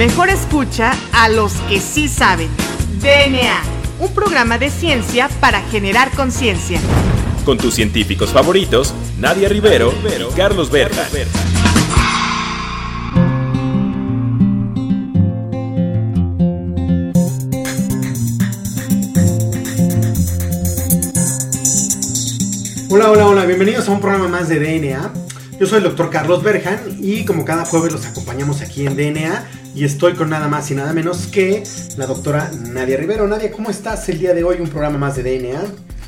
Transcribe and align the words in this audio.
Mejor 0.00 0.30
escucha 0.30 0.92
a 1.12 1.28
los 1.28 1.52
que 1.68 1.78
sí 1.78 2.08
saben. 2.08 2.48
DNA, 3.02 3.62
un 3.98 4.14
programa 4.14 4.56
de 4.56 4.70
ciencia 4.70 5.28
para 5.40 5.60
generar 5.60 6.10
conciencia. 6.12 6.80
Con 7.44 7.58
tus 7.58 7.74
científicos 7.74 8.30
favoritos, 8.30 8.94
Nadia 9.18 9.50
Rivero 9.50 9.92
y 9.92 10.34
Carlos 10.34 10.70
Berta. 10.70 11.06
Hola, 22.88 23.10
hola, 23.10 23.26
hola, 23.26 23.44
bienvenidos 23.44 23.86
a 23.86 23.92
un 23.92 24.00
programa 24.00 24.28
más 24.28 24.48
de 24.48 24.60
DNA. 24.60 25.19
Yo 25.60 25.66
soy 25.66 25.76
el 25.76 25.84
doctor 25.84 26.08
Carlos 26.08 26.42
Berjan 26.42 26.80
y 27.00 27.26
como 27.26 27.44
cada 27.44 27.66
jueves 27.66 27.92
los 27.92 28.06
acompañamos 28.06 28.62
aquí 28.62 28.86
en 28.86 28.96
DNA 28.96 29.44
y 29.74 29.84
estoy 29.84 30.14
con 30.14 30.30
nada 30.30 30.48
más 30.48 30.70
y 30.70 30.74
nada 30.74 30.94
menos 30.94 31.26
que 31.26 31.62
la 31.98 32.06
doctora 32.06 32.50
Nadia 32.70 32.96
Rivero. 32.96 33.28
Nadia, 33.28 33.52
¿cómo 33.52 33.68
estás 33.68 34.08
el 34.08 34.18
día 34.18 34.32
de 34.32 34.42
hoy? 34.42 34.56
Un 34.58 34.70
programa 34.70 34.96
más 34.96 35.16
de 35.16 35.22
DNA. 35.22 35.60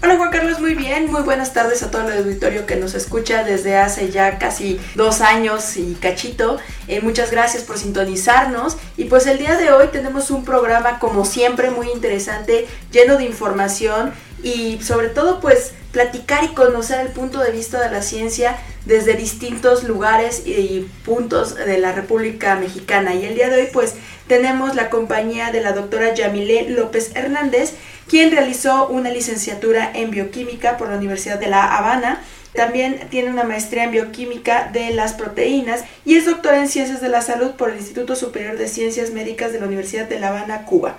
Hola 0.03 0.17
Juan 0.17 0.31
Carlos, 0.31 0.59
muy 0.59 0.75
bien, 0.75 1.13
muy 1.13 1.21
buenas 1.21 1.53
tardes 1.53 1.83
a 1.83 1.91
todo 1.91 2.09
el 2.09 2.25
auditorio 2.25 2.65
que 2.65 2.77
nos 2.77 2.95
escucha 2.95 3.45
desde 3.45 3.77
hace 3.77 4.11
ya 4.11 4.39
casi 4.39 4.81
dos 4.95 5.21
años 5.21 5.77
y 5.77 5.99
cachito. 6.01 6.59
Eh, 6.89 7.03
muchas 7.03 7.31
gracias 7.31 7.63
por 7.63 7.77
sintonizarnos 7.77 8.79
y 8.97 9.05
pues 9.05 9.27
el 9.27 9.37
día 9.37 9.59
de 9.59 9.71
hoy 9.71 9.89
tenemos 9.93 10.31
un 10.31 10.47
programa 10.47 10.99
como 10.99 11.27
siempre 11.27 11.71
muy 11.71 11.91
interesante, 11.91 12.67
lleno 12.91 13.19
de 13.19 13.27
información 13.27 14.13
y 14.43 14.81
sobre 14.83 15.09
todo 15.09 15.41
pues 15.41 15.73
platicar 15.93 16.45
y 16.45 16.49
conocer 16.49 17.01
el 17.01 17.13
punto 17.13 17.39
de 17.39 17.53
vista 17.53 17.81
de 17.81 17.91
la 17.91 18.03
ciencia 18.03 18.57
desde 18.87 19.15
distintos 19.15 19.85
lugares 19.85 20.43
y 20.47 20.89
puntos 21.05 21.55
de 21.55 21.79
la 21.79 21.93
República 21.93 22.57
Mexicana. 22.57 23.15
Y 23.15 23.25
el 23.25 23.35
día 23.35 23.49
de 23.49 23.63
hoy 23.63 23.69
pues 23.73 23.95
tenemos 24.27 24.75
la 24.75 24.91
compañía 24.91 25.51
de 25.51 25.61
la 25.61 25.73
doctora 25.73 26.15
Yamile 26.15 26.71
López 26.71 27.13
Hernández, 27.15 27.75
quien 28.09 28.31
realizó 28.31 28.89
una 28.89 29.11
licenciatura 29.11 29.91
en 29.95 30.11
bioquímica 30.11 30.77
por 30.77 30.89
la 30.89 30.97
Universidad 30.97 31.39
de 31.39 31.49
La 31.49 31.77
Habana. 31.77 32.23
También 32.55 33.09
tiene 33.11 33.31
una 33.31 33.45
maestría 33.45 33.85
en 33.85 33.93
bioquímica 33.93 34.71
de 34.73 34.91
las 34.91 35.15
proteínas 35.15 35.85
y 36.05 36.17
es 36.17 36.27
doctora 36.27 36.59
en 36.59 36.69
ciencias 36.69 37.01
de 37.01 37.09
la 37.09 37.23
salud 37.23 37.53
por 37.53 37.71
el 37.71 37.77
Instituto 37.77 38.17
Superior 38.17 38.59
de 38.59 38.69
Ciencias 38.69 39.11
Médicas 39.11 39.53
de 39.53 39.61
la 39.61 39.67
Universidad 39.67 40.07
de 40.07 40.19
La 40.19 40.29
Habana, 40.29 40.65
Cuba. 40.65 40.99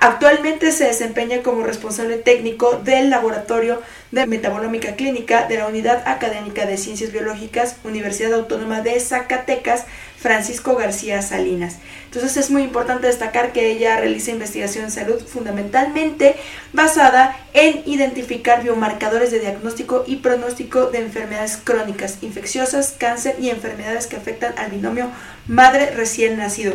Actualmente 0.00 0.70
se 0.70 0.84
desempeña 0.84 1.42
como 1.42 1.64
responsable 1.64 2.18
técnico 2.18 2.80
del 2.84 3.10
Laboratorio 3.10 3.82
de 4.12 4.28
Metabolómica 4.28 4.94
Clínica 4.94 5.48
de 5.48 5.58
la 5.58 5.66
Unidad 5.66 6.06
Académica 6.06 6.66
de 6.66 6.76
Ciencias 6.76 7.10
Biológicas, 7.10 7.74
Universidad 7.82 8.32
Autónoma 8.34 8.80
de 8.80 9.00
Zacatecas, 9.00 9.86
Francisco 10.16 10.76
García 10.76 11.20
Salinas. 11.20 11.78
Entonces 12.04 12.36
es 12.36 12.48
muy 12.48 12.62
importante 12.62 13.08
destacar 13.08 13.52
que 13.52 13.72
ella 13.72 13.98
realiza 13.98 14.30
investigación 14.30 14.84
en 14.84 14.92
salud 14.92 15.20
fundamentalmente 15.26 16.36
basada 16.72 17.36
en 17.52 17.82
identificar 17.84 18.62
biomarcadores 18.62 19.32
de 19.32 19.40
diagnóstico 19.40 20.04
y 20.06 20.16
pronóstico 20.16 20.86
de 20.92 20.98
enfermedades 21.00 21.58
crónicas, 21.62 22.18
infecciosas, 22.22 22.94
cáncer 22.96 23.34
y 23.40 23.50
enfermedades 23.50 24.06
que 24.06 24.14
afectan 24.14 24.54
al 24.58 24.70
binomio 24.70 25.10
madre 25.48 25.90
recién 25.90 26.36
nacido. 26.36 26.74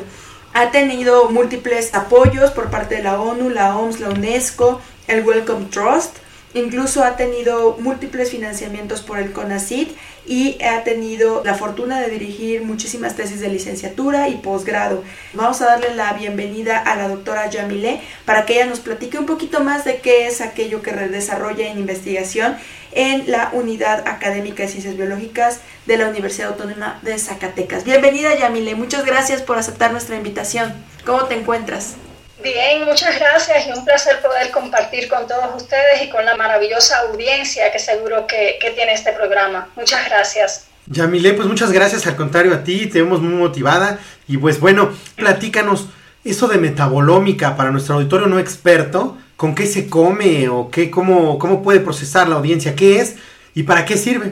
Ha 0.56 0.70
tenido 0.70 1.32
múltiples 1.32 1.96
apoyos 1.96 2.52
por 2.52 2.70
parte 2.70 2.98
de 2.98 3.04
la 3.04 3.20
ONU, 3.20 3.50
la 3.50 3.76
OMS, 3.76 4.00
la 4.00 4.10
UNESCO, 4.10 4.80
el 5.08 5.26
Welcome 5.26 5.66
Trust. 5.72 6.18
Incluso 6.54 7.04
ha 7.04 7.16
tenido 7.16 7.78
múltiples 7.80 8.30
financiamientos 8.30 9.02
por 9.02 9.18
el 9.18 9.32
CONACYT 9.32 9.98
y 10.28 10.62
ha 10.64 10.84
tenido 10.84 11.42
la 11.44 11.56
fortuna 11.56 12.00
de 12.00 12.10
dirigir 12.10 12.62
muchísimas 12.62 13.16
tesis 13.16 13.40
de 13.40 13.50
licenciatura 13.50 14.30
y 14.30 14.36
posgrado. 14.36 15.04
Vamos 15.34 15.60
a 15.64 15.66
darle 15.66 15.96
la 15.96 16.14
bienvenida 16.14 16.78
a 16.78 16.96
la 16.96 17.08
doctora 17.08 17.50
Yamile 17.50 18.02
para 18.26 18.46
que 18.46 18.54
ella 18.54 18.68
nos 18.68 18.80
platique 18.80 19.18
un 19.18 19.26
poquito 19.26 19.64
más 19.64 19.86
de 19.86 20.02
qué 20.02 20.28
es 20.28 20.40
aquello 20.42 20.84
que 20.84 20.92
desarrolla 20.92 21.68
en 21.68 21.80
investigación 21.80 22.56
en 22.96 23.30
la 23.30 23.50
Unidad 23.54 24.08
Académica 24.08 24.64
de 24.64 24.70
Ciencias 24.70 24.96
Biológicas 24.96 25.60
de 25.86 25.98
la 25.98 26.08
Universidad 26.08 26.50
Autónoma 26.50 27.00
de 27.02 27.18
Zacatecas. 27.18 27.84
Bienvenida 27.84 28.36
Yamile, 28.36 28.76
muchas 28.76 29.06
gracias 29.06 29.42
por 29.42 29.58
aceptar 29.58 29.92
nuestra 29.92 30.16
invitación. 30.16 30.74
¿Cómo 31.06 31.26
te 31.26 31.36
encuentras? 31.36 31.96
Bien, 32.44 32.84
muchas 32.86 33.18
gracias 33.18 33.68
y 33.68 33.72
un 33.72 33.86
placer 33.86 34.22
poder 34.22 34.52
compartir 34.52 35.08
con 35.08 35.28
todos 35.28 35.56
ustedes 35.56 36.02
y 36.04 36.10
con 36.10 36.26
la 36.26 36.36
maravillosa 36.36 37.00
audiencia 37.10 37.72
que 37.72 37.80
seguro 37.80 38.28
que, 38.28 38.58
que 38.60 38.72
tiene 38.72 38.94
este 38.94 39.14
programa. 39.14 39.70
Muchas 39.76 40.06
gracias. 40.06 40.68
Yamile, 40.88 41.34
pues 41.34 41.48
muchas 41.48 41.72
gracias, 41.72 42.06
al 42.08 42.18
contrario 42.18 42.54
a 42.54 42.64
ti, 42.64 42.88
te 42.88 43.02
vemos 43.02 43.22
muy 43.22 43.34
motivada 43.34 44.00
y 44.28 44.38
pues 44.38 44.60
bueno, 44.60 44.92
platícanos 45.16 45.88
eso 46.26 46.48
de 46.48 46.58
metabolómica 46.58 47.56
para 47.56 47.72
nuestro 47.72 47.96
auditorio 47.96 48.28
no 48.28 48.40
experto, 48.40 49.18
¿con 49.44 49.56
qué 49.56 49.66
se 49.66 49.90
come 49.90 50.48
o 50.48 50.72
qué, 50.72 50.90
cómo, 50.90 51.38
cómo 51.38 51.62
puede 51.62 51.82
procesar 51.82 52.30
la 52.30 52.36
audiencia? 52.36 52.78
¿Qué 52.78 53.02
es 53.02 53.16
y 53.54 53.64
para 53.64 53.84
qué 53.84 53.98
sirve? 53.98 54.32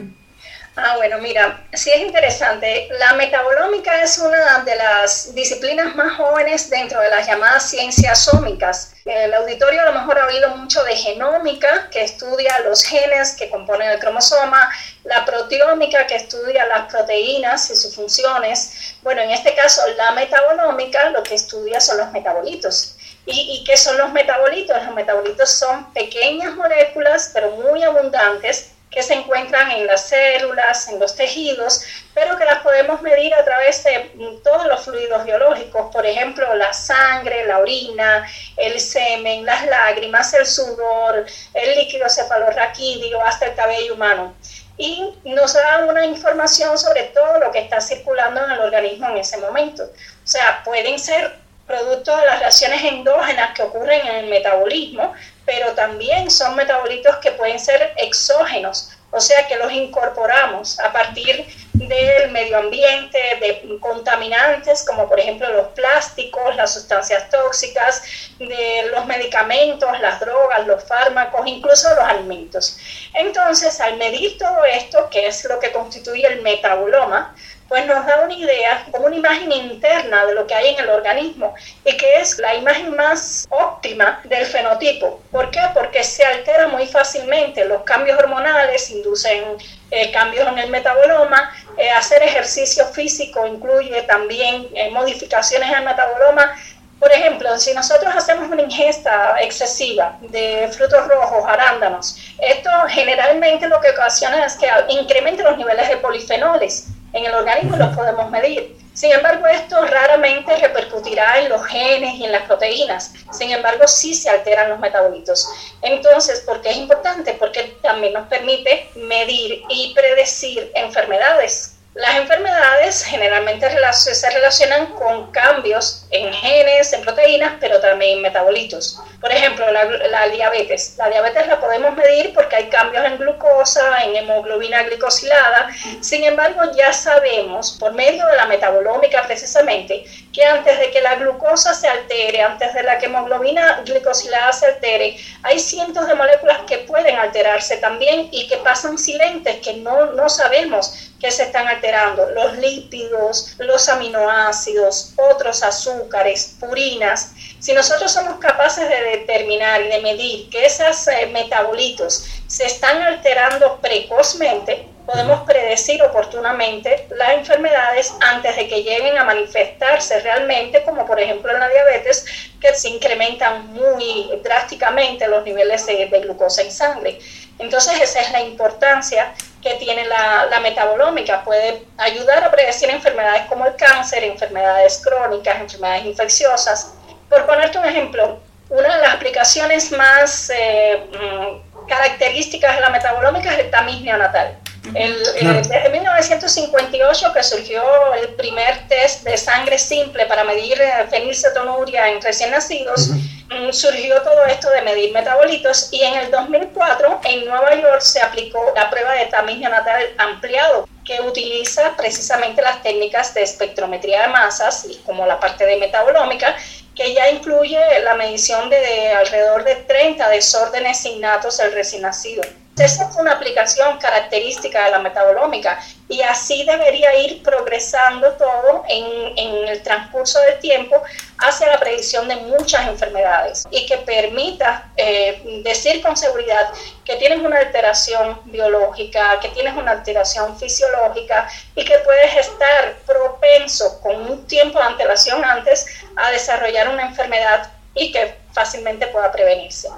Ah, 0.74 0.94
bueno, 0.96 1.18
mira, 1.18 1.64
sí 1.74 1.90
es 1.90 2.00
interesante. 2.00 2.88
La 2.98 3.12
metabolómica 3.12 4.02
es 4.02 4.16
una 4.16 4.60
de 4.64 4.74
las 4.74 5.34
disciplinas 5.34 5.94
más 5.96 6.16
jóvenes 6.16 6.70
dentro 6.70 6.98
de 6.98 7.10
las 7.10 7.26
llamadas 7.26 7.68
ciencias 7.68 8.24
sómicas. 8.24 8.94
El 9.04 9.34
auditorio 9.34 9.82
a 9.82 9.84
lo 9.84 9.92
mejor 9.92 10.18
ha 10.18 10.28
oído 10.28 10.56
mucho 10.56 10.82
de 10.84 10.96
genómica, 10.96 11.90
que 11.90 12.02
estudia 12.04 12.60
los 12.60 12.82
genes 12.82 13.32
que 13.32 13.50
componen 13.50 13.90
el 13.90 13.98
cromosoma, 13.98 14.70
la 15.04 15.26
proteómica, 15.26 16.06
que 16.06 16.16
estudia 16.16 16.64
las 16.68 16.90
proteínas 16.90 17.70
y 17.70 17.76
sus 17.76 17.94
funciones. 17.94 18.94
Bueno, 19.02 19.20
en 19.20 19.32
este 19.32 19.54
caso, 19.54 19.82
la 19.98 20.12
metabolómica 20.12 21.10
lo 21.10 21.22
que 21.22 21.34
estudia 21.34 21.82
son 21.82 21.98
los 21.98 22.10
metabolitos. 22.12 22.96
¿Y, 23.24 23.58
¿Y 23.60 23.64
qué 23.64 23.76
son 23.76 23.96
los 23.98 24.12
metabolitos? 24.12 24.82
Los 24.84 24.94
metabolitos 24.94 25.50
son 25.50 25.92
pequeñas 25.92 26.56
moléculas, 26.56 27.30
pero 27.32 27.50
muy 27.52 27.82
abundantes, 27.82 28.72
que 28.92 29.02
se 29.02 29.14
encuentran 29.14 29.70
en 29.70 29.86
las 29.86 30.08
células, 30.08 30.86
en 30.88 31.00
los 31.00 31.16
tejidos, 31.16 31.82
pero 32.14 32.36
que 32.36 32.44
las 32.44 32.58
podemos 32.62 33.00
medir 33.00 33.34
a 33.34 33.42
través 33.42 33.82
de 33.84 34.10
todos 34.44 34.66
los 34.66 34.84
fluidos 34.84 35.24
biológicos, 35.24 35.90
por 35.90 36.04
ejemplo, 36.04 36.54
la 36.54 36.72
sangre, 36.74 37.46
la 37.46 37.58
orina, 37.58 38.28
el 38.56 38.78
semen, 38.78 39.46
las 39.46 39.66
lágrimas, 39.66 40.34
el 40.34 40.46
sudor, 40.46 41.24
el 41.54 41.78
líquido 41.78 42.08
cefalorraquídeo, 42.08 43.20
hasta 43.22 43.46
el 43.46 43.54
cabello 43.54 43.94
humano. 43.94 44.34
Y 44.76 45.14
nos 45.24 45.54
da 45.54 45.86
una 45.86 46.04
información 46.04 46.76
sobre 46.76 47.04
todo 47.04 47.38
lo 47.38 47.50
que 47.50 47.60
está 47.60 47.80
circulando 47.80 48.44
en 48.44 48.50
el 48.50 48.60
organismo 48.60 49.08
en 49.08 49.18
ese 49.18 49.38
momento. 49.38 49.84
O 49.84 50.26
sea, 50.26 50.62
pueden 50.64 50.98
ser 50.98 51.41
producto 51.72 52.14
de 52.14 52.26
las 52.26 52.40
reacciones 52.40 52.84
endógenas 52.84 53.54
que 53.54 53.62
ocurren 53.62 54.06
en 54.06 54.16
el 54.16 54.26
metabolismo, 54.26 55.14
pero 55.46 55.72
también 55.72 56.30
son 56.30 56.54
metabolitos 56.54 57.16
que 57.16 57.32
pueden 57.32 57.58
ser 57.58 57.94
exógenos, 57.96 58.90
o 59.10 59.18
sea 59.18 59.46
que 59.46 59.56
los 59.56 59.72
incorporamos 59.72 60.78
a 60.80 60.92
partir 60.92 61.46
del 61.72 62.30
medio 62.30 62.58
ambiente, 62.58 63.18
de 63.40 63.78
contaminantes 63.80 64.84
como 64.84 65.08
por 65.08 65.18
ejemplo 65.18 65.50
los 65.50 65.68
plásticos, 65.68 66.54
las 66.56 66.74
sustancias 66.74 67.30
tóxicas, 67.30 68.02
los 68.38 69.06
medicamentos, 69.06 69.98
las 70.00 70.20
drogas, 70.20 70.66
los 70.66 70.84
fármacos, 70.84 71.46
incluso 71.46 71.88
los 71.94 72.04
alimentos. 72.04 72.78
Entonces, 73.14 73.80
al 73.80 73.96
medir 73.96 74.36
todo 74.36 74.62
esto, 74.64 75.08
que 75.10 75.26
es 75.26 75.44
lo 75.46 75.58
que 75.58 75.72
constituye 75.72 76.26
el 76.26 76.42
metaboloma, 76.42 77.34
pues 77.68 77.86
nos 77.86 78.04
da 78.06 78.20
una 78.20 78.34
idea, 78.34 78.86
como 78.90 79.06
una 79.06 79.16
imagen 79.16 79.50
interna 79.52 80.26
de 80.26 80.34
lo 80.34 80.46
que 80.46 80.54
hay 80.54 80.74
en 80.74 80.80
el 80.80 80.90
organismo 80.90 81.54
y 81.84 81.96
que 81.96 82.16
es 82.16 82.38
la 82.38 82.54
imagen 82.54 82.94
más 82.94 83.46
óptima 83.50 84.20
del 84.24 84.44
fenotipo. 84.46 85.22
¿Por 85.30 85.50
qué? 85.50 85.60
Porque 85.74 86.04
se 86.04 86.24
altera 86.24 86.68
muy 86.68 86.86
fácilmente. 86.86 87.64
Los 87.64 87.82
cambios 87.82 88.18
hormonales 88.18 88.90
inducen 88.90 89.56
eh, 89.90 90.10
cambios 90.12 90.46
en 90.48 90.58
el 90.58 90.70
metaboloma. 90.70 91.50
Eh, 91.76 91.90
hacer 91.90 92.22
ejercicio 92.22 92.84
físico 92.86 93.46
incluye 93.46 94.02
también 94.02 94.68
eh, 94.74 94.90
modificaciones 94.90 95.70
el 95.70 95.84
metaboloma. 95.84 96.54
Por 96.98 97.10
ejemplo, 97.10 97.58
si 97.58 97.74
nosotros 97.74 98.14
hacemos 98.14 98.48
una 98.48 98.62
ingesta 98.62 99.36
excesiva 99.40 100.18
de 100.20 100.68
frutos 100.70 101.08
rojos, 101.08 101.42
arándanos, 101.48 102.16
esto 102.38 102.70
generalmente 102.88 103.66
lo 103.66 103.80
que 103.80 103.90
ocasiona 103.90 104.44
es 104.44 104.54
que 104.54 104.68
incremente 104.88 105.42
los 105.42 105.56
niveles 105.56 105.88
de 105.88 105.96
polifenoles 105.96 106.86
en 107.12 107.24
el 107.24 107.34
organismo 107.34 107.76
los 107.76 107.94
podemos 107.96 108.30
medir. 108.30 108.76
Sin 108.94 109.10
embargo, 109.10 109.46
esto 109.46 109.84
raramente 109.86 110.54
repercutirá 110.56 111.40
en 111.40 111.48
los 111.48 111.64
genes 111.66 112.14
y 112.16 112.24
en 112.24 112.32
las 112.32 112.42
proteínas. 112.42 113.12
Sin 113.32 113.50
embargo, 113.50 113.88
sí 113.88 114.14
se 114.14 114.28
alteran 114.28 114.68
los 114.68 114.78
metabolitos. 114.78 115.48
Entonces, 115.80 116.40
¿por 116.40 116.60
qué 116.60 116.70
es 116.70 116.76
importante? 116.76 117.34
Porque 117.38 117.76
también 117.82 118.12
nos 118.12 118.28
permite 118.28 118.90
medir 118.94 119.62
y 119.70 119.94
predecir 119.94 120.70
enfermedades 120.74 121.76
las 121.94 122.16
enfermedades 122.16 123.04
generalmente 123.04 123.68
se 123.92 124.30
relacionan 124.30 124.86
con 124.94 125.30
cambios 125.30 126.06
en 126.10 126.32
genes, 126.32 126.94
en 126.94 127.02
proteínas, 127.02 127.52
pero 127.60 127.80
también 127.80 128.16
en 128.16 128.22
metabolitos. 128.22 128.98
Por 129.22 129.30
ejemplo, 129.30 129.64
la, 129.70 130.28
diabetes. 130.30 130.96
La 130.98 131.08
diabetes 131.08 131.46
la 131.46 131.60
podemos 131.60 131.94
medir 131.94 132.34
porque 132.34 132.56
hay 132.56 132.68
cambios 132.68 133.04
en 133.06 133.18
glucosa, 133.18 134.02
en 134.02 134.16
hemoglobina 134.16 134.82
glicosilada. 134.82 135.68
Sin 136.00 136.24
embargo, 136.24 136.60
ya 136.76 136.92
sabemos, 136.92 137.76
por 137.78 137.92
medio 137.92 138.26
de 138.26 138.36
la 138.36 138.46
metabolómica 138.46 139.22
precisamente, 139.22 140.04
que 140.32 140.44
antes 140.44 140.76
de 140.76 140.90
que 140.90 141.00
la 141.00 141.14
glucosa 141.14 141.72
se 141.72 141.86
altere, 141.86 142.42
antes 142.42 142.74
de 142.74 142.82
la 142.82 142.98
hemoglobina 142.98 143.82
glicosilada 143.84 144.52
se 144.52 144.66
altere, 144.66 145.16
hay 145.44 145.60
cientos 145.60 146.08
de 146.08 146.16
moléculas 146.16 146.58
que 146.66 146.78
pueden 146.78 147.14
alterarse 147.16 147.76
también 147.76 148.28
y 148.32 148.48
que 148.48 148.56
pasan 148.56 148.98
silentes, 148.98 149.58
que 149.58 149.74
no, 149.74 150.06
no 150.14 150.28
sabemos 150.28 151.12
que 151.22 151.30
se 151.30 151.44
están 151.44 151.68
alterando, 151.68 152.28
los 152.30 152.58
lípidos, 152.58 153.54
los 153.58 153.88
aminoácidos, 153.88 155.12
otros 155.16 155.62
azúcares, 155.62 156.56
purinas. 156.58 157.30
Si 157.60 157.72
nosotros 157.72 158.10
somos 158.10 158.40
capaces 158.40 158.88
de 158.88 159.00
determinar 159.18 159.82
y 159.82 159.88
de 159.88 160.00
medir 160.00 160.50
que 160.50 160.66
esos 160.66 161.08
eh, 161.08 161.26
metabolitos 161.32 162.26
se 162.46 162.66
están 162.66 163.02
alterando 163.02 163.78
precozmente, 163.80 164.86
podemos 165.06 165.40
predecir 165.42 166.02
oportunamente 166.02 167.06
las 167.16 167.30
enfermedades 167.34 168.14
antes 168.20 168.56
de 168.56 168.68
que 168.68 168.82
lleguen 168.82 169.18
a 169.18 169.24
manifestarse 169.24 170.20
realmente, 170.20 170.82
como 170.84 171.06
por 171.06 171.20
ejemplo 171.20 171.52
en 171.52 171.60
la 171.60 171.68
diabetes, 171.68 172.24
que 172.60 172.74
se 172.74 172.88
incrementan 172.88 173.66
muy 173.72 174.30
drásticamente 174.42 175.26
los 175.28 175.44
niveles 175.44 175.84
de, 175.86 176.06
de 176.06 176.20
glucosa 176.20 176.62
en 176.62 176.70
sangre. 176.70 177.18
Entonces 177.58 178.00
esa 178.00 178.20
es 178.20 178.32
la 178.32 178.40
importancia 178.40 179.34
que 179.60 179.74
tiene 179.74 180.04
la, 180.06 180.46
la, 180.46 180.60
metabolómica. 180.60 181.44
Puede 181.44 181.84
ayudar 181.98 182.42
a 182.44 182.50
predecir 182.50 182.90
enfermedades 182.90 183.46
como 183.46 183.66
el 183.66 183.76
cáncer, 183.76 184.24
enfermedades 184.24 185.00
crónicas, 185.04 185.60
enfermedades 185.60 186.06
infecciosas. 186.06 186.94
Por 187.28 187.46
ponerte 187.46 187.78
un 187.78 187.84
ejemplo, 187.84 188.40
una 188.72 188.96
de 188.96 189.02
las 189.02 189.14
aplicaciones 189.14 189.92
más 189.92 190.50
eh, 190.50 191.04
mm, 191.12 191.86
características 191.86 192.74
de 192.74 192.80
la 192.80 192.88
metabolómica 192.88 193.52
es 193.52 193.58
el 193.60 193.70
tamiz 193.70 194.00
neonatal. 194.00 194.58
El, 194.94 195.16
desde 195.44 195.90
1958 195.90 197.32
que 197.32 197.42
surgió 197.44 197.82
el 198.14 198.28
primer 198.34 198.88
test 198.88 199.22
de 199.22 199.36
sangre 199.36 199.78
simple 199.78 200.26
para 200.26 200.42
medir 200.42 200.80
eh, 200.80 201.06
fenilcetonuria 201.08 202.08
en 202.08 202.20
recién 202.22 202.50
nacidos, 202.50 203.10
mm, 203.10 203.72
surgió 203.72 204.22
todo 204.22 204.44
esto 204.46 204.70
de 204.70 204.80
medir 204.80 205.12
metabolitos 205.12 205.88
y 205.92 206.02
en 206.02 206.14
el 206.14 206.30
2004 206.30 207.20
en 207.24 207.44
Nueva 207.44 207.74
York 207.74 208.00
se 208.00 208.22
aplicó 208.22 208.72
la 208.74 208.88
prueba 208.88 209.12
de 209.12 209.26
tamiz 209.26 209.58
neonatal 209.58 210.02
ampliado 210.16 210.88
que 211.04 211.20
utiliza 211.20 211.94
precisamente 211.96 212.62
las 212.62 212.82
técnicas 212.82 213.34
de 213.34 213.42
espectrometría 213.42 214.22
de 214.22 214.28
masas 214.28 214.86
y 214.88 214.96
como 215.04 215.26
la 215.26 215.38
parte 215.38 215.66
de 215.66 215.76
metabolómica 215.76 216.56
que 216.94 217.14
ya 217.14 217.30
incluye 217.30 217.78
la 218.00 218.14
medición 218.14 218.68
de, 218.68 219.10
alrededor 219.10 219.64
de 219.64 219.76
30 219.76 220.28
desórdenes 220.28 221.04
innatos 221.06 221.58
del 221.58 221.72
recién 221.72 222.02
nacido. 222.02 222.42
Esa 222.78 223.10
es 223.10 223.16
una 223.16 223.32
aplicación 223.32 223.98
característica 223.98 224.86
de 224.86 224.92
la 224.92 224.98
metabolómica 224.98 225.78
y 226.08 226.22
así 226.22 226.64
debería 226.64 227.14
ir 227.16 227.42
progresando 227.42 228.32
todo 228.32 228.84
en, 228.88 229.36
en, 229.36 229.68
el 229.68 229.82
transcurso 229.82 230.40
del 230.40 230.58
tiempo 230.58 231.02
hacia 231.36 231.66
la 231.66 231.78
predicción 231.78 232.28
de 232.28 232.36
muchas 232.36 232.88
enfermedades 232.88 233.64
y 233.70 233.84
que 233.84 233.98
permita 233.98 234.90
eh, 234.96 235.60
decir 235.62 236.00
con 236.00 236.16
seguridad 236.16 236.70
que 237.04 237.16
tienes 237.16 237.40
una 237.40 237.58
alteración 237.58 238.40
biológica, 238.46 239.38
que 239.40 239.50
tienes 239.50 239.76
una 239.76 239.90
alteración 239.90 240.58
fisiológica 240.58 241.50
y 241.74 241.84
que 241.84 241.98
puedes 241.98 242.36
estar 242.36 242.94
propenso 243.06 244.00
con 244.00 244.16
un 244.30 244.46
tiempo 244.46 244.78
de 244.78 244.86
antelación 244.86 245.44
antes 245.44 245.86
a 246.16 246.30
desarrollar 246.30 246.88
una 246.88 247.02
enfermedad 247.02 247.70
y 247.94 248.10
que 248.12 248.34
fácilmente 248.52 249.06
pueda 249.08 249.30
prevenirse. 249.30 249.90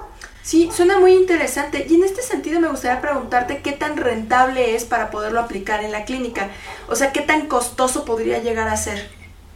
Sí, 0.45 0.69
suena 0.71 0.99
muy 0.99 1.13
interesante. 1.15 1.87
Y 1.89 1.95
en 1.95 2.03
este 2.03 2.21
sentido 2.21 2.59
me 2.59 2.67
gustaría 2.67 3.01
preguntarte 3.01 3.63
qué 3.63 3.71
tan 3.71 3.97
rentable 3.97 4.75
es 4.75 4.85
para 4.85 5.09
poderlo 5.09 5.39
aplicar 5.39 5.83
en 5.83 5.91
la 5.91 6.05
clínica. 6.05 6.51
O 6.87 6.95
sea, 6.95 7.11
qué 7.11 7.21
tan 7.21 7.47
costoso 7.47 8.05
podría 8.05 8.37
llegar 8.37 8.67
a 8.67 8.77
ser. 8.77 9.09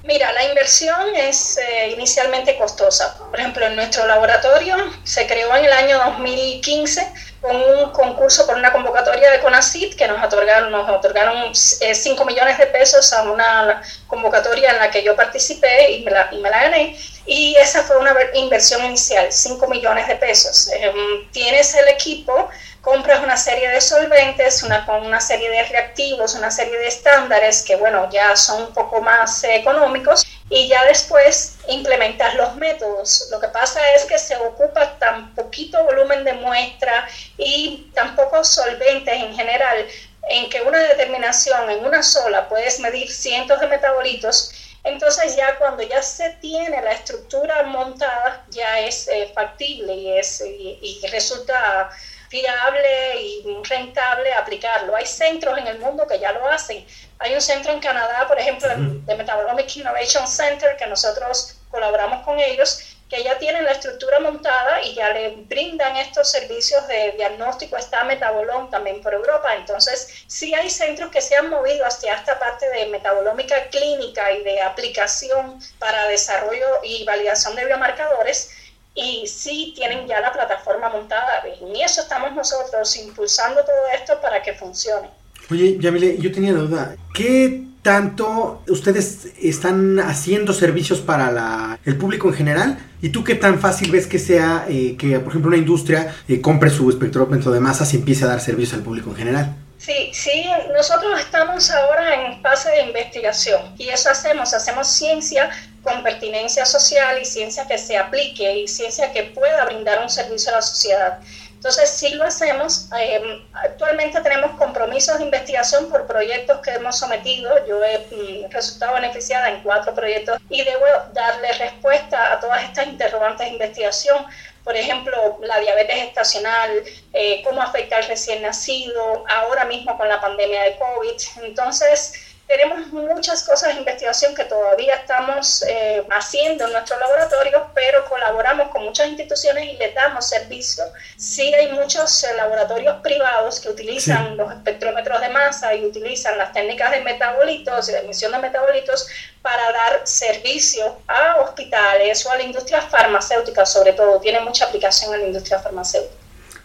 Mira, 0.03 0.31
la 0.31 0.45
inversión 0.45 1.13
es 1.15 1.57
eh, 1.57 1.89
inicialmente 1.89 2.57
costosa. 2.57 3.17
Por 3.17 3.37
ejemplo, 3.37 3.65
en 3.65 3.75
nuestro 3.75 4.07
laboratorio 4.07 4.77
se 5.03 5.27
creó 5.27 5.53
en 5.57 5.65
el 5.65 5.73
año 5.73 5.97
2015 5.97 7.11
con 7.41 7.55
un 7.55 7.91
concurso 7.91 8.45
por 8.45 8.55
una 8.55 8.71
convocatoria 8.71 9.29
de 9.31 9.39
CONACIT 9.41 9.95
que 9.95 10.07
nos 10.07 10.23
otorgaron, 10.23 10.71
nos 10.71 10.89
otorgaron 10.89 11.53
5 11.53 11.81
eh, 11.83 12.25
millones 12.25 12.57
de 12.57 12.67
pesos 12.67 13.11
a 13.11 13.23
una 13.23 13.81
convocatoria 14.07 14.71
en 14.71 14.77
la 14.77 14.89
que 14.89 15.03
yo 15.03 15.15
participé 15.17 15.91
y 15.91 16.03
me 16.03 16.11
la, 16.11 16.29
gané. 16.31 16.97
Y 17.25 17.55
esa 17.57 17.83
fue 17.83 17.97
una 17.97 18.15
inversión 18.33 18.83
inicial, 18.85 19.31
5 19.31 19.67
millones 19.67 20.07
de 20.07 20.15
pesos. 20.15 20.69
Em, 20.73 21.29
tienes 21.31 21.75
el 21.75 21.89
equipo 21.89 22.49
compras 22.81 23.21
una 23.23 23.37
serie 23.37 23.69
de 23.69 23.81
solventes, 23.81 24.63
una, 24.63 24.85
una 25.01 25.19
serie 25.19 25.49
de 25.49 25.63
reactivos, 25.63 26.35
una 26.35 26.49
serie 26.49 26.77
de 26.77 26.87
estándares 26.87 27.63
que, 27.63 27.75
bueno, 27.75 28.09
ya 28.11 28.35
son 28.35 28.63
un 28.63 28.73
poco 28.73 29.01
más 29.01 29.43
económicos 29.43 30.25
y 30.49 30.67
ya 30.67 30.83
después 30.85 31.57
implementas 31.67 32.35
los 32.35 32.55
métodos. 32.55 33.27
Lo 33.31 33.39
que 33.39 33.49
pasa 33.49 33.79
es 33.95 34.05
que 34.05 34.17
se 34.17 34.35
ocupa 34.37 34.97
tan 34.97 35.35
poquito 35.35 35.83
volumen 35.83 36.23
de 36.23 36.33
muestra 36.33 37.07
y 37.37 37.91
tan 37.93 38.15
pocos 38.15 38.47
solventes 38.47 39.13
en 39.13 39.35
general 39.35 39.85
en 40.29 40.49
que 40.49 40.61
una 40.61 40.79
determinación 40.79 41.69
en 41.69 41.85
una 41.85 42.03
sola 42.03 42.47
puedes 42.47 42.79
medir 42.79 43.11
cientos 43.11 43.59
de 43.59 43.67
metabolitos, 43.67 44.51
entonces 44.83 45.35
ya 45.35 45.57
cuando 45.57 45.83
ya 45.83 46.01
se 46.01 46.29
tiene 46.41 46.81
la 46.81 46.91
estructura 46.91 47.63
montada 47.63 48.45
ya 48.49 48.79
es 48.79 49.07
eh, 49.07 49.31
factible 49.33 49.93
y, 49.93 50.17
es, 50.17 50.41
y 50.41 51.01
resulta 51.11 51.89
fiable 52.29 53.21
y 53.21 53.43
rentable 53.63 54.33
aplicarlo. 54.33 54.95
Hay 54.95 55.05
centros 55.05 55.57
en 55.57 55.67
el 55.67 55.79
mundo 55.79 56.07
que 56.07 56.19
ya 56.19 56.31
lo 56.31 56.47
hacen. 56.47 56.85
Hay 57.17 57.33
un 57.33 57.41
centro 57.41 57.73
en 57.73 57.79
Canadá, 57.79 58.25
por 58.27 58.39
ejemplo, 58.39 58.69
de 58.69 59.15
Metabolomic 59.15 59.75
Innovation 59.75 60.27
Center, 60.27 60.77
que 60.77 60.87
nosotros 60.87 61.57
colaboramos 61.69 62.23
con 62.23 62.39
ellos, 62.39 62.95
que 63.09 63.23
ya 63.23 63.39
tienen 63.39 63.65
la 63.65 63.71
estructura 63.71 64.19
montada 64.19 64.83
y 64.83 64.93
ya 64.93 65.09
le 65.09 65.29
brindan 65.31 65.97
estos 65.97 66.29
servicios 66.29 66.87
de 66.87 67.13
diagnóstico, 67.13 67.75
está 67.75 68.03
Metabolón 68.03 68.69
también 68.69 69.01
por 69.01 69.13
Europa. 69.15 69.55
Entonces, 69.55 70.23
sí 70.27 70.53
hay 70.53 70.69
centros 70.69 71.09
que 71.09 71.19
se 71.19 71.35
han 71.35 71.49
movido 71.49 71.85
hacia 71.85 72.13
esta 72.13 72.37
parte 72.37 72.69
de 72.69 72.85
metabolómica 72.85 73.67
clínica 73.69 74.31
y 74.31 74.43
de 74.43 74.61
aplicación 74.61 75.59
para 75.79 76.07
desarrollo 76.07 76.81
y 76.83 77.03
validación 77.03 77.55
de 77.55 77.65
biomarcadores, 77.65 78.51
y 78.95 79.27
sí 79.27 79.73
tienen 79.75 80.07
ya 80.07 80.19
la 80.19 80.31
plataforma 80.31 80.89
montada. 80.89 81.43
En 81.61 81.75
eso 81.75 82.01
estamos 82.01 82.33
nosotros 82.33 82.95
impulsando 82.97 83.61
todo 83.61 83.75
esto 83.95 84.19
para 84.21 84.41
que 84.41 84.53
funcione. 84.53 85.09
Oye, 85.51 85.77
Yamile, 85.79 86.17
yo 86.17 86.31
tenía 86.31 86.53
duda. 86.53 86.95
¿Qué 87.13 87.63
tanto 87.81 88.61
ustedes 88.67 89.29
están 89.41 89.99
haciendo 89.99 90.53
servicios 90.53 90.99
para 90.99 91.31
la, 91.31 91.79
el 91.85 91.97
público 91.97 92.27
en 92.27 92.33
general? 92.35 92.79
¿Y 93.01 93.09
tú 93.09 93.23
qué 93.23 93.35
tan 93.35 93.59
fácil 93.59 93.91
ves 93.91 94.05
que 94.05 94.19
sea 94.19 94.65
eh, 94.69 94.95
que, 94.97 95.19
por 95.19 95.29
ejemplo, 95.29 95.49
una 95.49 95.57
industria 95.57 96.13
eh, 96.27 96.41
compre 96.41 96.69
su 96.69 96.89
espectrómetro 96.89 97.51
de 97.51 97.59
masas 97.59 97.93
y 97.93 97.97
empiece 97.97 98.25
a 98.25 98.27
dar 98.27 98.41
servicios 98.41 98.75
al 98.75 98.83
público 98.83 99.09
en 99.11 99.15
general? 99.15 99.55
Sí, 99.79 100.11
sí, 100.13 100.45
nosotros 100.73 101.17
estamos 101.21 101.71
ahora 101.71 102.13
en 102.13 102.41
fase 102.41 102.69
de 102.69 102.81
investigación 102.81 103.73
y 103.77 103.87
eso 103.87 104.09
hacemos, 104.09 104.53
hacemos 104.53 104.89
ciencia 104.89 105.49
con 105.81 106.03
pertinencia 106.03 106.65
social 106.65 107.17
y 107.21 107.23
ciencia 107.23 107.65
que 107.65 107.77
se 107.77 107.97
aplique 107.97 108.57
y 108.57 108.67
ciencia 108.67 109.13
que 109.13 109.23
pueda 109.23 109.63
brindar 109.63 110.01
un 110.01 110.09
servicio 110.09 110.51
a 110.51 110.55
la 110.55 110.61
sociedad. 110.61 111.19
Entonces, 111.59 111.89
sí 111.89 112.09
lo 112.13 112.23
hacemos. 112.23 112.87
Em, 112.97 113.45
actualmente 113.51 114.21
tenemos 114.21 114.51
compromisos 114.51 115.17
de 115.17 115.25
investigación 115.25 115.89
por 115.89 116.07
proyectos 116.07 116.59
que 116.59 116.71
hemos 116.71 116.97
sometido. 116.97 117.49
Yo 117.67 117.83
he 117.83 117.97
mm, 118.15 118.49
resultado 118.49 118.93
beneficiada 118.93 119.49
en 119.49 119.61
cuatro 119.61 119.93
proyectos 119.93 120.39
y 120.49 120.63
debo 120.63 120.85
darle 121.13 121.51
respuesta 121.53 122.31
a 122.31 122.39
todas 122.39 122.63
estas 122.63 122.87
interrogantes 122.87 123.45
de 123.45 123.53
investigación. 123.53 124.25
Por 124.63 124.75
ejemplo, 124.75 125.37
la 125.41 125.59
diabetes 125.59 125.97
estacional, 125.97 126.83
eh, 127.13 127.41
cómo 127.43 127.61
afecta 127.61 127.97
al 127.97 128.05
recién 128.05 128.41
nacido, 128.41 129.25
ahora 129.27 129.65
mismo 129.65 129.97
con 129.97 130.07
la 130.07 130.21
pandemia 130.21 130.63
de 130.63 130.77
COVID. 130.77 131.43
Entonces, 131.43 132.28
tenemos 132.49 132.87
muchas 132.87 133.43
cosas 133.43 133.75
de 133.75 133.79
investigación 133.79 134.33
que 134.33 134.43
todavía 134.43 134.95
estamos 134.95 135.63
eh, 135.67 136.03
haciendo 136.09 136.65
en 136.65 136.71
nuestro 136.71 136.97
laboratorio, 136.97 137.69
pero 137.75 138.03
colaboramos 138.09 138.69
con 138.69 138.85
muchas 138.85 139.07
instituciones 139.07 139.65
y 139.65 139.77
les 139.77 139.93
damos 139.93 140.27
servicio. 140.27 140.83
Sí 141.15 141.53
hay 141.53 141.71
muchos 141.71 142.23
eh, 142.23 142.33
laboratorios 142.35 143.01
privados 143.03 143.59
que 143.59 143.69
utilizan 143.69 144.35
los 144.35 144.51
espectrómetros 144.51 145.21
de 145.21 145.29
masa 145.29 145.75
y 145.75 145.85
utilizan 145.85 146.39
las 146.39 146.51
técnicas 146.51 146.89
de 146.89 147.01
metabolitos 147.01 147.87
y 147.87 147.91
de 147.91 147.99
emisión 147.99 148.31
de 148.31 148.39
metabolitos 148.39 149.07
para 149.43 149.71
dar 149.71 150.01
servicio 150.07 150.97
a 151.05 151.41
hospitales 151.41 152.25
o 152.25 152.31
a 152.31 152.37
la 152.37 152.43
industria 152.43 152.81
farmacéutica, 152.81 153.63
sobre 153.63 153.93
todo. 153.93 154.19
Tiene 154.19 154.39
mucha 154.39 154.65
aplicación 154.65 155.13
en 155.13 155.21
la 155.21 155.27
industria 155.27 155.59
farmacéutica. 155.59 156.18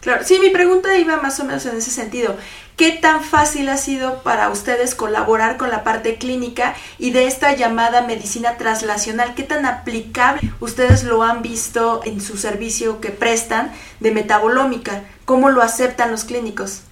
Claro, 0.05 0.23
sí, 0.23 0.37
mi 0.37 0.51
pregunta 0.51 0.95
iba 0.99 1.17
más 1.17 1.39
o 1.39 1.45
menos 1.45 1.65
en 1.65 1.77
ese 1.77 1.89
sentido. 1.89 2.37
¿Qué 2.77 2.91
tan 2.91 3.23
fácil 3.23 3.67
ha 3.69 3.77
sido 3.77 4.21
para 4.21 4.49
ustedes 4.49 4.93
colaborar 4.93 5.57
con 5.57 5.71
la 5.71 5.83
parte 5.83 6.19
clínica 6.19 6.75
y 6.99 7.09
de 7.09 7.25
esta 7.25 7.55
llamada 7.55 8.03
medicina 8.03 8.55
translacional? 8.57 9.33
¿Qué 9.33 9.41
tan 9.41 9.65
aplicable 9.65 10.53
ustedes 10.59 11.05
lo 11.05 11.23
han 11.23 11.41
visto 11.41 12.01
en 12.05 12.21
su 12.21 12.37
servicio 12.37 13.01
que 13.01 13.09
prestan 13.09 13.71
de 13.99 14.11
metabolómica? 14.11 15.01
¿Cómo 15.25 15.49
lo 15.49 15.63
aceptan 15.63 16.11
los 16.11 16.23
clínicos? 16.23 16.83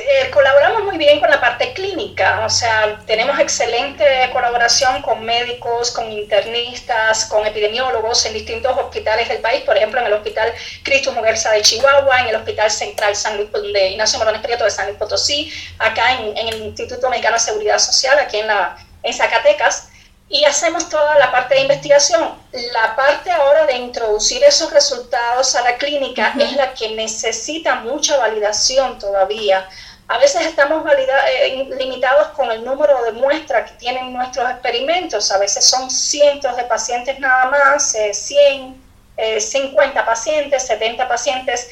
Eh, 0.00 0.30
colaboramos 0.30 0.84
muy 0.84 0.96
bien 0.96 1.18
con 1.18 1.28
la 1.28 1.40
parte 1.40 1.72
clínica, 1.72 2.44
o 2.44 2.50
sea, 2.50 3.00
tenemos 3.06 3.38
excelente 3.38 4.04
colaboración 4.32 5.02
con 5.02 5.24
médicos, 5.24 5.90
con 5.90 6.12
internistas, 6.12 7.24
con 7.24 7.46
epidemiólogos 7.46 8.24
en 8.26 8.34
distintos 8.34 8.76
hospitales 8.76 9.28
del 9.28 9.38
país, 9.38 9.62
por 9.62 9.76
ejemplo, 9.76 10.00
en 10.00 10.06
el 10.06 10.12
Hospital 10.12 10.52
Cristo 10.84 11.12
Muguerza 11.12 11.50
de 11.52 11.62
Chihuahua, 11.62 12.20
en 12.20 12.28
el 12.28 12.36
Hospital 12.36 12.70
Central 12.70 13.16
San 13.16 13.36
Luis 13.36 13.50
de 13.52 13.88
Ignacio 13.88 14.18
Morones 14.18 14.40
Prieto 14.40 14.64
de 14.64 14.70
San 14.70 14.86
Luis 14.86 14.98
Potosí, 14.98 15.52
acá 15.78 16.12
en, 16.12 16.36
el 16.36 16.62
Instituto 16.62 17.08
Mexicano 17.10 17.34
de 17.34 17.40
Seguridad 17.40 17.78
Social, 17.78 18.18
aquí 18.18 18.38
en, 18.38 18.46
la, 18.46 18.76
en 19.02 19.12
Zacatecas 19.12 19.88
y 20.28 20.44
hacemos 20.44 20.88
toda 20.88 21.18
la 21.18 21.30
parte 21.32 21.54
de 21.54 21.62
investigación. 21.62 22.34
La 22.72 22.94
parte 22.94 23.30
ahora 23.30 23.64
de 23.66 23.76
introducir 23.76 24.44
esos 24.44 24.70
resultados 24.72 25.54
a 25.56 25.62
la 25.62 25.76
clínica 25.76 26.34
es 26.38 26.52
la 26.54 26.74
que 26.74 26.90
necesita 26.90 27.76
mucha 27.76 28.18
validación 28.18 28.98
todavía. 28.98 29.66
A 30.10 30.16
veces 30.16 30.46
estamos 30.46 30.82
eh, 30.90 31.68
limitados 31.78 32.28
con 32.28 32.50
el 32.50 32.64
número 32.64 33.02
de 33.04 33.12
muestras 33.12 33.70
que 33.70 33.76
tienen 33.76 34.14
nuestros 34.14 34.50
experimentos. 34.50 35.30
A 35.30 35.38
veces 35.38 35.66
son 35.66 35.90
cientos 35.90 36.56
de 36.56 36.64
pacientes 36.64 37.20
nada 37.20 37.50
más, 37.50 37.94
100, 38.12 38.82
eh, 39.18 39.38
50 39.38 40.00
eh, 40.00 40.04
pacientes, 40.04 40.66
70 40.66 41.06
pacientes. 41.06 41.68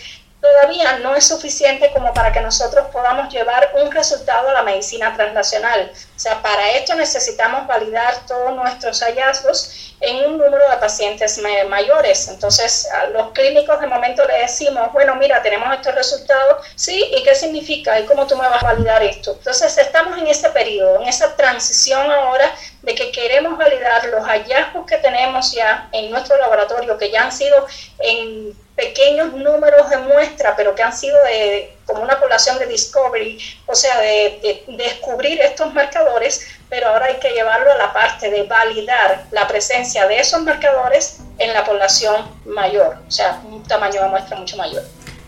Todavía 0.46 0.98
no 0.98 1.14
es 1.14 1.26
suficiente 1.26 1.90
como 1.92 2.14
para 2.14 2.32
que 2.32 2.40
nosotros 2.40 2.86
podamos 2.92 3.32
llevar 3.32 3.72
un 3.74 3.90
resultado 3.90 4.48
a 4.48 4.52
la 4.52 4.62
medicina 4.62 5.14
translacional. 5.16 5.90
O 5.92 6.18
sea, 6.18 6.40
para 6.40 6.70
esto 6.70 6.94
necesitamos 6.94 7.66
validar 7.66 8.14
todos 8.26 8.54
nuestros 8.54 9.00
hallazgos 9.02 9.94
en 10.00 10.24
un 10.24 10.38
número 10.38 10.70
de 10.70 10.76
pacientes 10.76 11.40
mayores. 11.68 12.28
Entonces, 12.28 12.88
a 12.92 13.06
los 13.08 13.32
clínicos 13.32 13.80
de 13.80 13.88
momento 13.88 14.24
le 14.24 14.38
decimos, 14.38 14.92
bueno, 14.92 15.16
mira, 15.16 15.42
tenemos 15.42 15.74
estos 15.74 15.94
resultados, 15.94 16.64
sí, 16.76 17.04
¿y 17.16 17.22
qué 17.24 17.34
significa? 17.34 17.98
¿Y 17.98 18.04
cómo 18.04 18.26
tú 18.26 18.36
me 18.36 18.48
vas 18.48 18.62
a 18.62 18.66
validar 18.66 19.02
esto? 19.02 19.32
Entonces, 19.32 19.76
estamos 19.78 20.16
en 20.16 20.28
ese 20.28 20.50
periodo, 20.50 21.02
en 21.02 21.08
esa 21.08 21.34
transición 21.34 22.08
ahora 22.10 22.54
de 22.82 22.94
que 22.94 23.10
queremos 23.10 23.58
validar 23.58 24.04
los 24.06 24.24
hallazgos 24.24 24.86
que 24.86 24.98
tenemos 24.98 25.50
ya 25.52 25.88
en 25.92 26.10
nuestro 26.10 26.36
laboratorio, 26.36 26.96
que 26.96 27.10
ya 27.10 27.24
han 27.24 27.32
sido 27.32 27.66
en 27.98 28.65
pequeños 28.76 29.32
números 29.32 29.88
de 29.90 29.96
muestra, 29.96 30.54
pero 30.54 30.74
que 30.74 30.82
han 30.82 30.92
sido 30.92 31.20
de, 31.24 31.74
como 31.86 32.02
una 32.02 32.20
población 32.20 32.58
de 32.58 32.66
discovery, 32.66 33.38
o 33.66 33.74
sea, 33.74 33.98
de, 34.00 34.38
de 34.68 34.76
descubrir 34.76 35.40
estos 35.40 35.72
marcadores 35.72 36.46
pero 36.68 36.88
ahora 36.88 37.06
hay 37.06 37.16
que 37.16 37.30
llevarlo 37.30 37.72
a 37.72 37.76
la 37.76 37.92
parte 37.92 38.30
de 38.30 38.42
validar 38.44 39.24
la 39.30 39.46
presencia 39.46 40.06
de 40.06 40.18
esos 40.18 40.42
marcadores 40.42 41.18
en 41.38 41.52
la 41.52 41.64
población 41.64 42.28
mayor, 42.44 42.98
o 43.06 43.10
sea, 43.10 43.40
un 43.44 43.62
tamaño 43.62 44.02
de 44.02 44.08
muestra 44.08 44.36
mucho 44.36 44.56
mayor. 44.56 44.82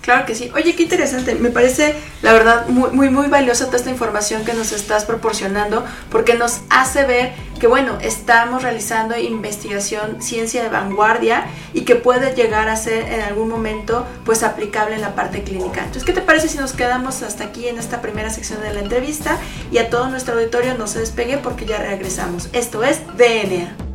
Claro 0.08 0.24
que 0.24 0.34
sí. 0.34 0.50
Oye, 0.54 0.74
qué 0.74 0.84
interesante. 0.84 1.34
Me 1.34 1.50
parece, 1.50 1.94
la 2.22 2.32
verdad, 2.32 2.66
muy, 2.68 2.88
muy, 2.92 3.10
muy 3.10 3.26
valiosa 3.26 3.66
toda 3.66 3.76
esta 3.76 3.90
información 3.90 4.42
que 4.42 4.54
nos 4.54 4.72
estás 4.72 5.04
proporcionando, 5.04 5.84
porque 6.10 6.32
nos 6.32 6.62
hace 6.70 7.04
ver 7.04 7.34
que, 7.60 7.66
bueno, 7.66 7.98
estamos 8.00 8.62
realizando 8.62 9.18
investigación, 9.18 10.22
ciencia 10.22 10.62
de 10.62 10.70
vanguardia 10.70 11.44
y 11.74 11.82
que 11.82 11.94
puede 11.94 12.34
llegar 12.34 12.70
a 12.70 12.76
ser 12.76 13.12
en 13.12 13.20
algún 13.20 13.50
momento, 13.50 14.06
pues, 14.24 14.44
aplicable 14.44 14.94
en 14.94 15.02
la 15.02 15.14
parte 15.14 15.42
clínica. 15.42 15.80
Entonces, 15.80 16.04
¿qué 16.04 16.14
te 16.14 16.22
parece 16.22 16.48
si 16.48 16.56
nos 16.56 16.72
quedamos 16.72 17.20
hasta 17.20 17.44
aquí 17.44 17.68
en 17.68 17.78
esta 17.78 18.00
primera 18.00 18.30
sección 18.30 18.62
de 18.62 18.72
la 18.72 18.80
entrevista 18.80 19.36
y 19.70 19.76
a 19.76 19.90
todo 19.90 20.08
nuestro 20.08 20.36
auditorio 20.36 20.72
no 20.78 20.86
se 20.86 21.00
despegue 21.00 21.36
porque 21.36 21.66
ya 21.66 21.76
regresamos? 21.76 22.48
Esto 22.54 22.82
es 22.82 23.02
DNA. 23.18 23.87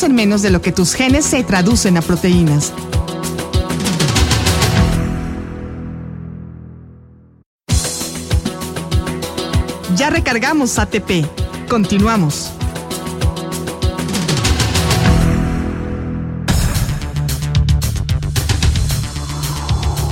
En 0.00 0.14
menos 0.14 0.40
de 0.40 0.48
lo 0.48 0.62
que 0.62 0.72
tus 0.72 0.94
genes 0.94 1.26
se 1.26 1.44
traducen 1.44 1.98
a 1.98 2.00
proteínas. 2.00 2.72
Ya 9.94 10.08
recargamos 10.08 10.78
ATP. 10.78 11.26
Continuamos. 11.68 12.50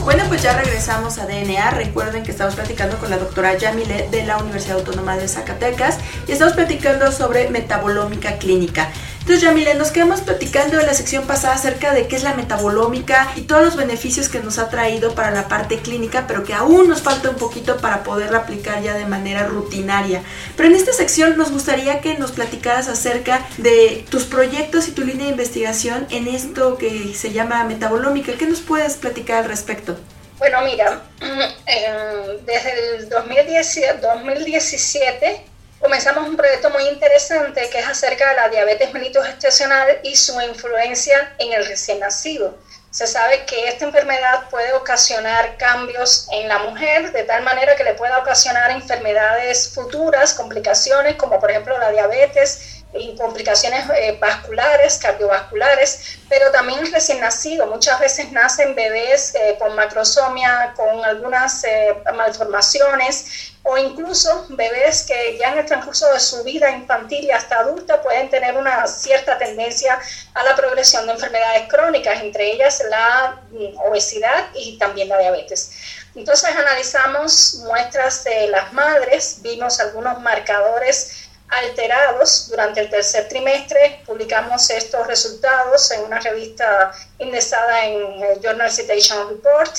Bueno, 0.04 0.24
pues 0.28 0.42
ya 0.42 0.52
regresamos 0.60 1.18
a 1.18 1.26
DNA. 1.26 1.70
Recuerden 1.70 2.22
que 2.22 2.32
estamos 2.32 2.54
platicando 2.54 2.98
con 2.98 3.08
la 3.08 3.16
doctora 3.16 3.56
Yamile 3.56 4.08
de 4.10 4.26
la 4.26 4.36
Universidad 4.36 4.76
Autónoma 4.76 5.16
de 5.16 5.26
Zacatecas 5.26 5.96
y 6.28 6.32
estamos 6.32 6.52
platicando 6.52 7.10
sobre 7.12 7.48
metabolómica 7.48 8.36
clínica. 8.36 8.90
Entonces, 9.30 9.48
Yamile, 9.48 9.76
nos 9.76 9.92
quedamos 9.92 10.22
platicando 10.22 10.80
en 10.80 10.86
la 10.86 10.92
sección 10.92 11.24
pasada 11.24 11.54
acerca 11.54 11.94
de 11.94 12.08
qué 12.08 12.16
es 12.16 12.24
la 12.24 12.34
metabolómica 12.34 13.30
y 13.36 13.42
todos 13.42 13.62
los 13.62 13.76
beneficios 13.76 14.28
que 14.28 14.40
nos 14.40 14.58
ha 14.58 14.70
traído 14.70 15.14
para 15.14 15.30
la 15.30 15.46
parte 15.46 15.78
clínica, 15.78 16.24
pero 16.26 16.42
que 16.42 16.52
aún 16.52 16.88
nos 16.88 17.02
falta 17.02 17.30
un 17.30 17.36
poquito 17.36 17.76
para 17.76 18.02
poderla 18.02 18.38
aplicar 18.38 18.82
ya 18.82 18.94
de 18.94 19.04
manera 19.04 19.46
rutinaria. 19.46 20.24
Pero 20.56 20.68
en 20.68 20.74
esta 20.74 20.92
sección 20.92 21.38
nos 21.38 21.52
gustaría 21.52 22.00
que 22.00 22.18
nos 22.18 22.32
platicaras 22.32 22.88
acerca 22.88 23.46
de 23.58 24.04
tus 24.10 24.24
proyectos 24.24 24.88
y 24.88 24.90
tu 24.90 25.04
línea 25.04 25.26
de 25.26 25.30
investigación 25.30 26.08
en 26.10 26.26
esto 26.26 26.76
que 26.76 27.14
se 27.14 27.30
llama 27.30 27.62
metabolómica. 27.62 28.32
¿Qué 28.32 28.46
nos 28.46 28.58
puedes 28.58 28.96
platicar 28.96 29.44
al 29.44 29.48
respecto? 29.48 29.96
Bueno, 30.38 30.60
mira, 30.62 31.02
desde 32.46 32.96
el 32.96 33.08
2017 33.08 35.49
comenzamos 35.80 36.28
un 36.28 36.36
proyecto 36.36 36.70
muy 36.70 36.86
interesante 36.88 37.68
que 37.70 37.78
es 37.78 37.88
acerca 37.88 38.28
de 38.30 38.36
la 38.36 38.48
diabetes 38.48 38.92
mellitus-gestacional 38.92 40.00
y 40.04 40.14
su 40.14 40.38
influencia 40.40 41.34
en 41.38 41.52
el 41.52 41.66
recién 41.66 42.00
nacido. 42.00 42.56
Se 42.90 43.06
sabe 43.06 43.44
que 43.46 43.68
esta 43.68 43.84
enfermedad 43.84 44.50
puede 44.50 44.72
ocasionar 44.72 45.56
cambios 45.56 46.26
en 46.32 46.48
la 46.48 46.58
mujer 46.58 47.12
de 47.12 47.22
tal 47.22 47.44
manera 47.44 47.76
que 47.76 47.84
le 47.84 47.94
pueda 47.94 48.18
ocasionar 48.18 48.70
enfermedades 48.72 49.72
futuras, 49.72 50.34
complicaciones 50.34 51.14
como 51.16 51.38
por 51.38 51.50
ejemplo 51.50 51.78
la 51.78 51.92
diabetes, 51.92 52.80
y 52.92 53.16
complicaciones 53.16 53.84
eh, 53.96 54.16
vasculares, 54.20 54.98
cardiovasculares, 54.98 56.18
pero 56.28 56.50
también 56.50 56.90
recién 56.92 57.20
nacido. 57.20 57.66
Muchas 57.66 58.00
veces 58.00 58.32
nacen 58.32 58.74
bebés 58.74 59.34
eh, 59.34 59.56
con 59.58 59.74
macrosomia, 59.74 60.74
con 60.76 61.04
algunas 61.04 61.62
eh, 61.64 61.94
malformaciones, 62.14 63.49
o 63.62 63.76
incluso 63.76 64.46
bebés 64.50 65.02
que 65.02 65.36
ya 65.38 65.52
en 65.52 65.58
el 65.58 65.66
transcurso 65.66 66.10
de 66.12 66.20
su 66.20 66.42
vida 66.44 66.70
infantil 66.70 67.24
y 67.24 67.30
hasta 67.30 67.58
adulta 67.58 68.00
pueden 68.02 68.30
tener 68.30 68.56
una 68.56 68.86
cierta 68.86 69.38
tendencia 69.38 69.98
a 70.34 70.42
la 70.42 70.56
progresión 70.56 71.06
de 71.06 71.12
enfermedades 71.12 71.68
crónicas, 71.68 72.22
entre 72.22 72.52
ellas 72.52 72.82
la 72.88 73.40
mm, 73.50 73.78
obesidad 73.88 74.46
y 74.54 74.78
también 74.78 75.08
la 75.08 75.18
diabetes. 75.18 75.72
Entonces 76.14 76.50
analizamos 76.56 77.60
muestras 77.66 78.24
de 78.24 78.48
las 78.48 78.72
madres, 78.72 79.38
vimos 79.42 79.78
algunos 79.78 80.20
marcadores 80.20 81.28
alterados 81.50 82.48
durante 82.48 82.80
el 82.80 82.90
tercer 82.90 83.28
trimestre. 83.28 84.02
Publicamos 84.06 84.70
estos 84.70 85.06
resultados 85.06 85.90
en 85.90 86.02
una 86.02 86.20
revista 86.20 86.92
indexada 87.18 87.84
en 87.84 88.22
el 88.22 88.40
Journal 88.40 88.70
Citation 88.70 89.28
Report 89.28 89.76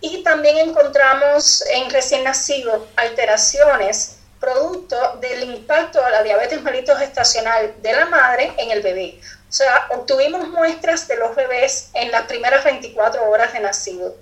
y 0.00 0.22
también 0.22 0.58
encontramos 0.58 1.64
en 1.72 1.90
recién 1.90 2.24
nacido 2.24 2.86
alteraciones 2.96 4.18
producto 4.40 5.18
del 5.20 5.42
impacto 5.44 6.00
la 6.08 6.22
diabetes 6.22 6.62
mellitus 6.62 6.98
gestacional 6.98 7.74
de 7.82 7.92
la 7.92 8.06
madre 8.06 8.52
en 8.58 8.70
el 8.70 8.82
bebé. 8.82 9.20
O 9.48 9.52
sea, 9.52 9.86
obtuvimos 9.90 10.48
muestras 10.48 11.08
de 11.08 11.16
los 11.16 11.34
bebés 11.34 11.90
en 11.94 12.10
las 12.10 12.26
primeras 12.26 12.64
24 12.64 13.28
horas 13.30 13.52
de 13.52 13.60
nacido 13.60 14.14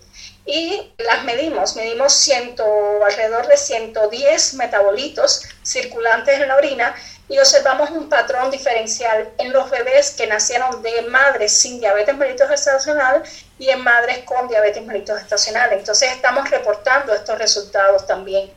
y 0.46 0.92
las 0.98 1.24
medimos. 1.24 1.74
Medimos 1.74 2.12
ciento, 2.12 2.64
alrededor 3.04 3.48
de 3.48 3.56
110 3.56 4.54
metabolitos 4.54 5.42
circulantes 5.64 6.40
en 6.40 6.48
la 6.48 6.56
orina 6.56 6.94
y 7.28 7.38
observamos 7.38 7.90
un 7.90 8.08
patrón 8.08 8.52
diferencial 8.52 9.28
en 9.38 9.52
los 9.52 9.68
bebés 9.68 10.12
que 10.12 10.28
nacieron 10.28 10.80
de 10.82 11.02
madres 11.02 11.52
sin 11.52 11.80
diabetes 11.80 12.16
mellitus 12.16 12.48
gestacional 12.48 13.24
y 13.58 13.70
en 13.70 13.82
madres 13.82 14.18
con 14.24 14.48
diabetes 14.48 14.84
mellitus. 14.84 15.20
Entonces 15.22 16.12
estamos 16.12 16.50
reportando 16.50 17.14
estos 17.14 17.38
resultados 17.38 18.06
también. 18.06 18.50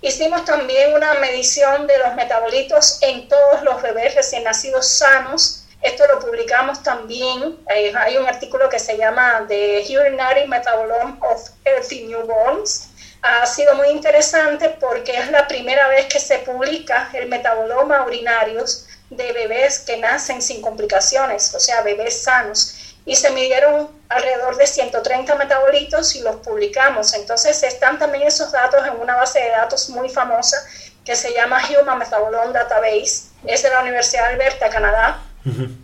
Hicimos 0.00 0.44
también 0.44 0.94
una 0.94 1.14
medición 1.14 1.86
de 1.86 1.98
los 1.98 2.14
metabolitos 2.14 2.98
en 3.02 3.28
todos 3.28 3.62
los 3.64 3.82
bebés 3.82 4.14
recién 4.14 4.44
nacidos 4.44 4.86
sanos. 4.86 5.64
Esto 5.82 6.06
lo 6.06 6.20
publicamos 6.20 6.82
también. 6.82 7.58
Eh, 7.74 7.92
hay 7.96 8.16
un 8.16 8.26
artículo 8.26 8.68
que 8.68 8.78
se 8.78 8.96
llama 8.96 9.44
The 9.48 9.84
Urinary 9.88 10.46
Metabolome 10.46 11.18
of 11.20 11.48
Healthy 11.64 12.04
Newborns. 12.04 12.90
Ha 13.22 13.44
sido 13.46 13.74
muy 13.74 13.88
interesante 13.88 14.68
porque 14.80 15.16
es 15.16 15.30
la 15.32 15.48
primera 15.48 15.88
vez 15.88 16.06
que 16.06 16.20
se 16.20 16.38
publica 16.38 17.10
el 17.12 17.28
metaboloma 17.28 18.06
urinarios 18.06 18.86
de 19.10 19.32
bebés 19.32 19.80
que 19.80 19.96
nacen 19.96 20.40
sin 20.40 20.62
complicaciones, 20.62 21.52
o 21.54 21.58
sea, 21.58 21.80
bebés 21.80 22.22
sanos 22.22 22.87
y 23.08 23.16
se 23.16 23.30
midieron 23.30 23.88
alrededor 24.10 24.58
de 24.58 24.66
130 24.66 25.34
metabolitos 25.36 26.14
y 26.14 26.20
los 26.20 26.36
publicamos. 26.36 27.14
Entonces 27.14 27.62
están 27.62 27.98
también 27.98 28.24
esos 28.24 28.52
datos 28.52 28.86
en 28.86 29.00
una 29.00 29.16
base 29.16 29.40
de 29.40 29.48
datos 29.48 29.88
muy 29.88 30.10
famosa 30.10 30.58
que 31.06 31.16
se 31.16 31.32
llama 31.32 31.58
Human 31.70 31.98
Metabolome 31.98 32.52
Database. 32.52 33.30
Es 33.46 33.62
de 33.62 33.70
la 33.70 33.80
Universidad 33.80 34.28
de 34.28 34.34
Alberta, 34.34 34.68
Canadá. 34.68 35.22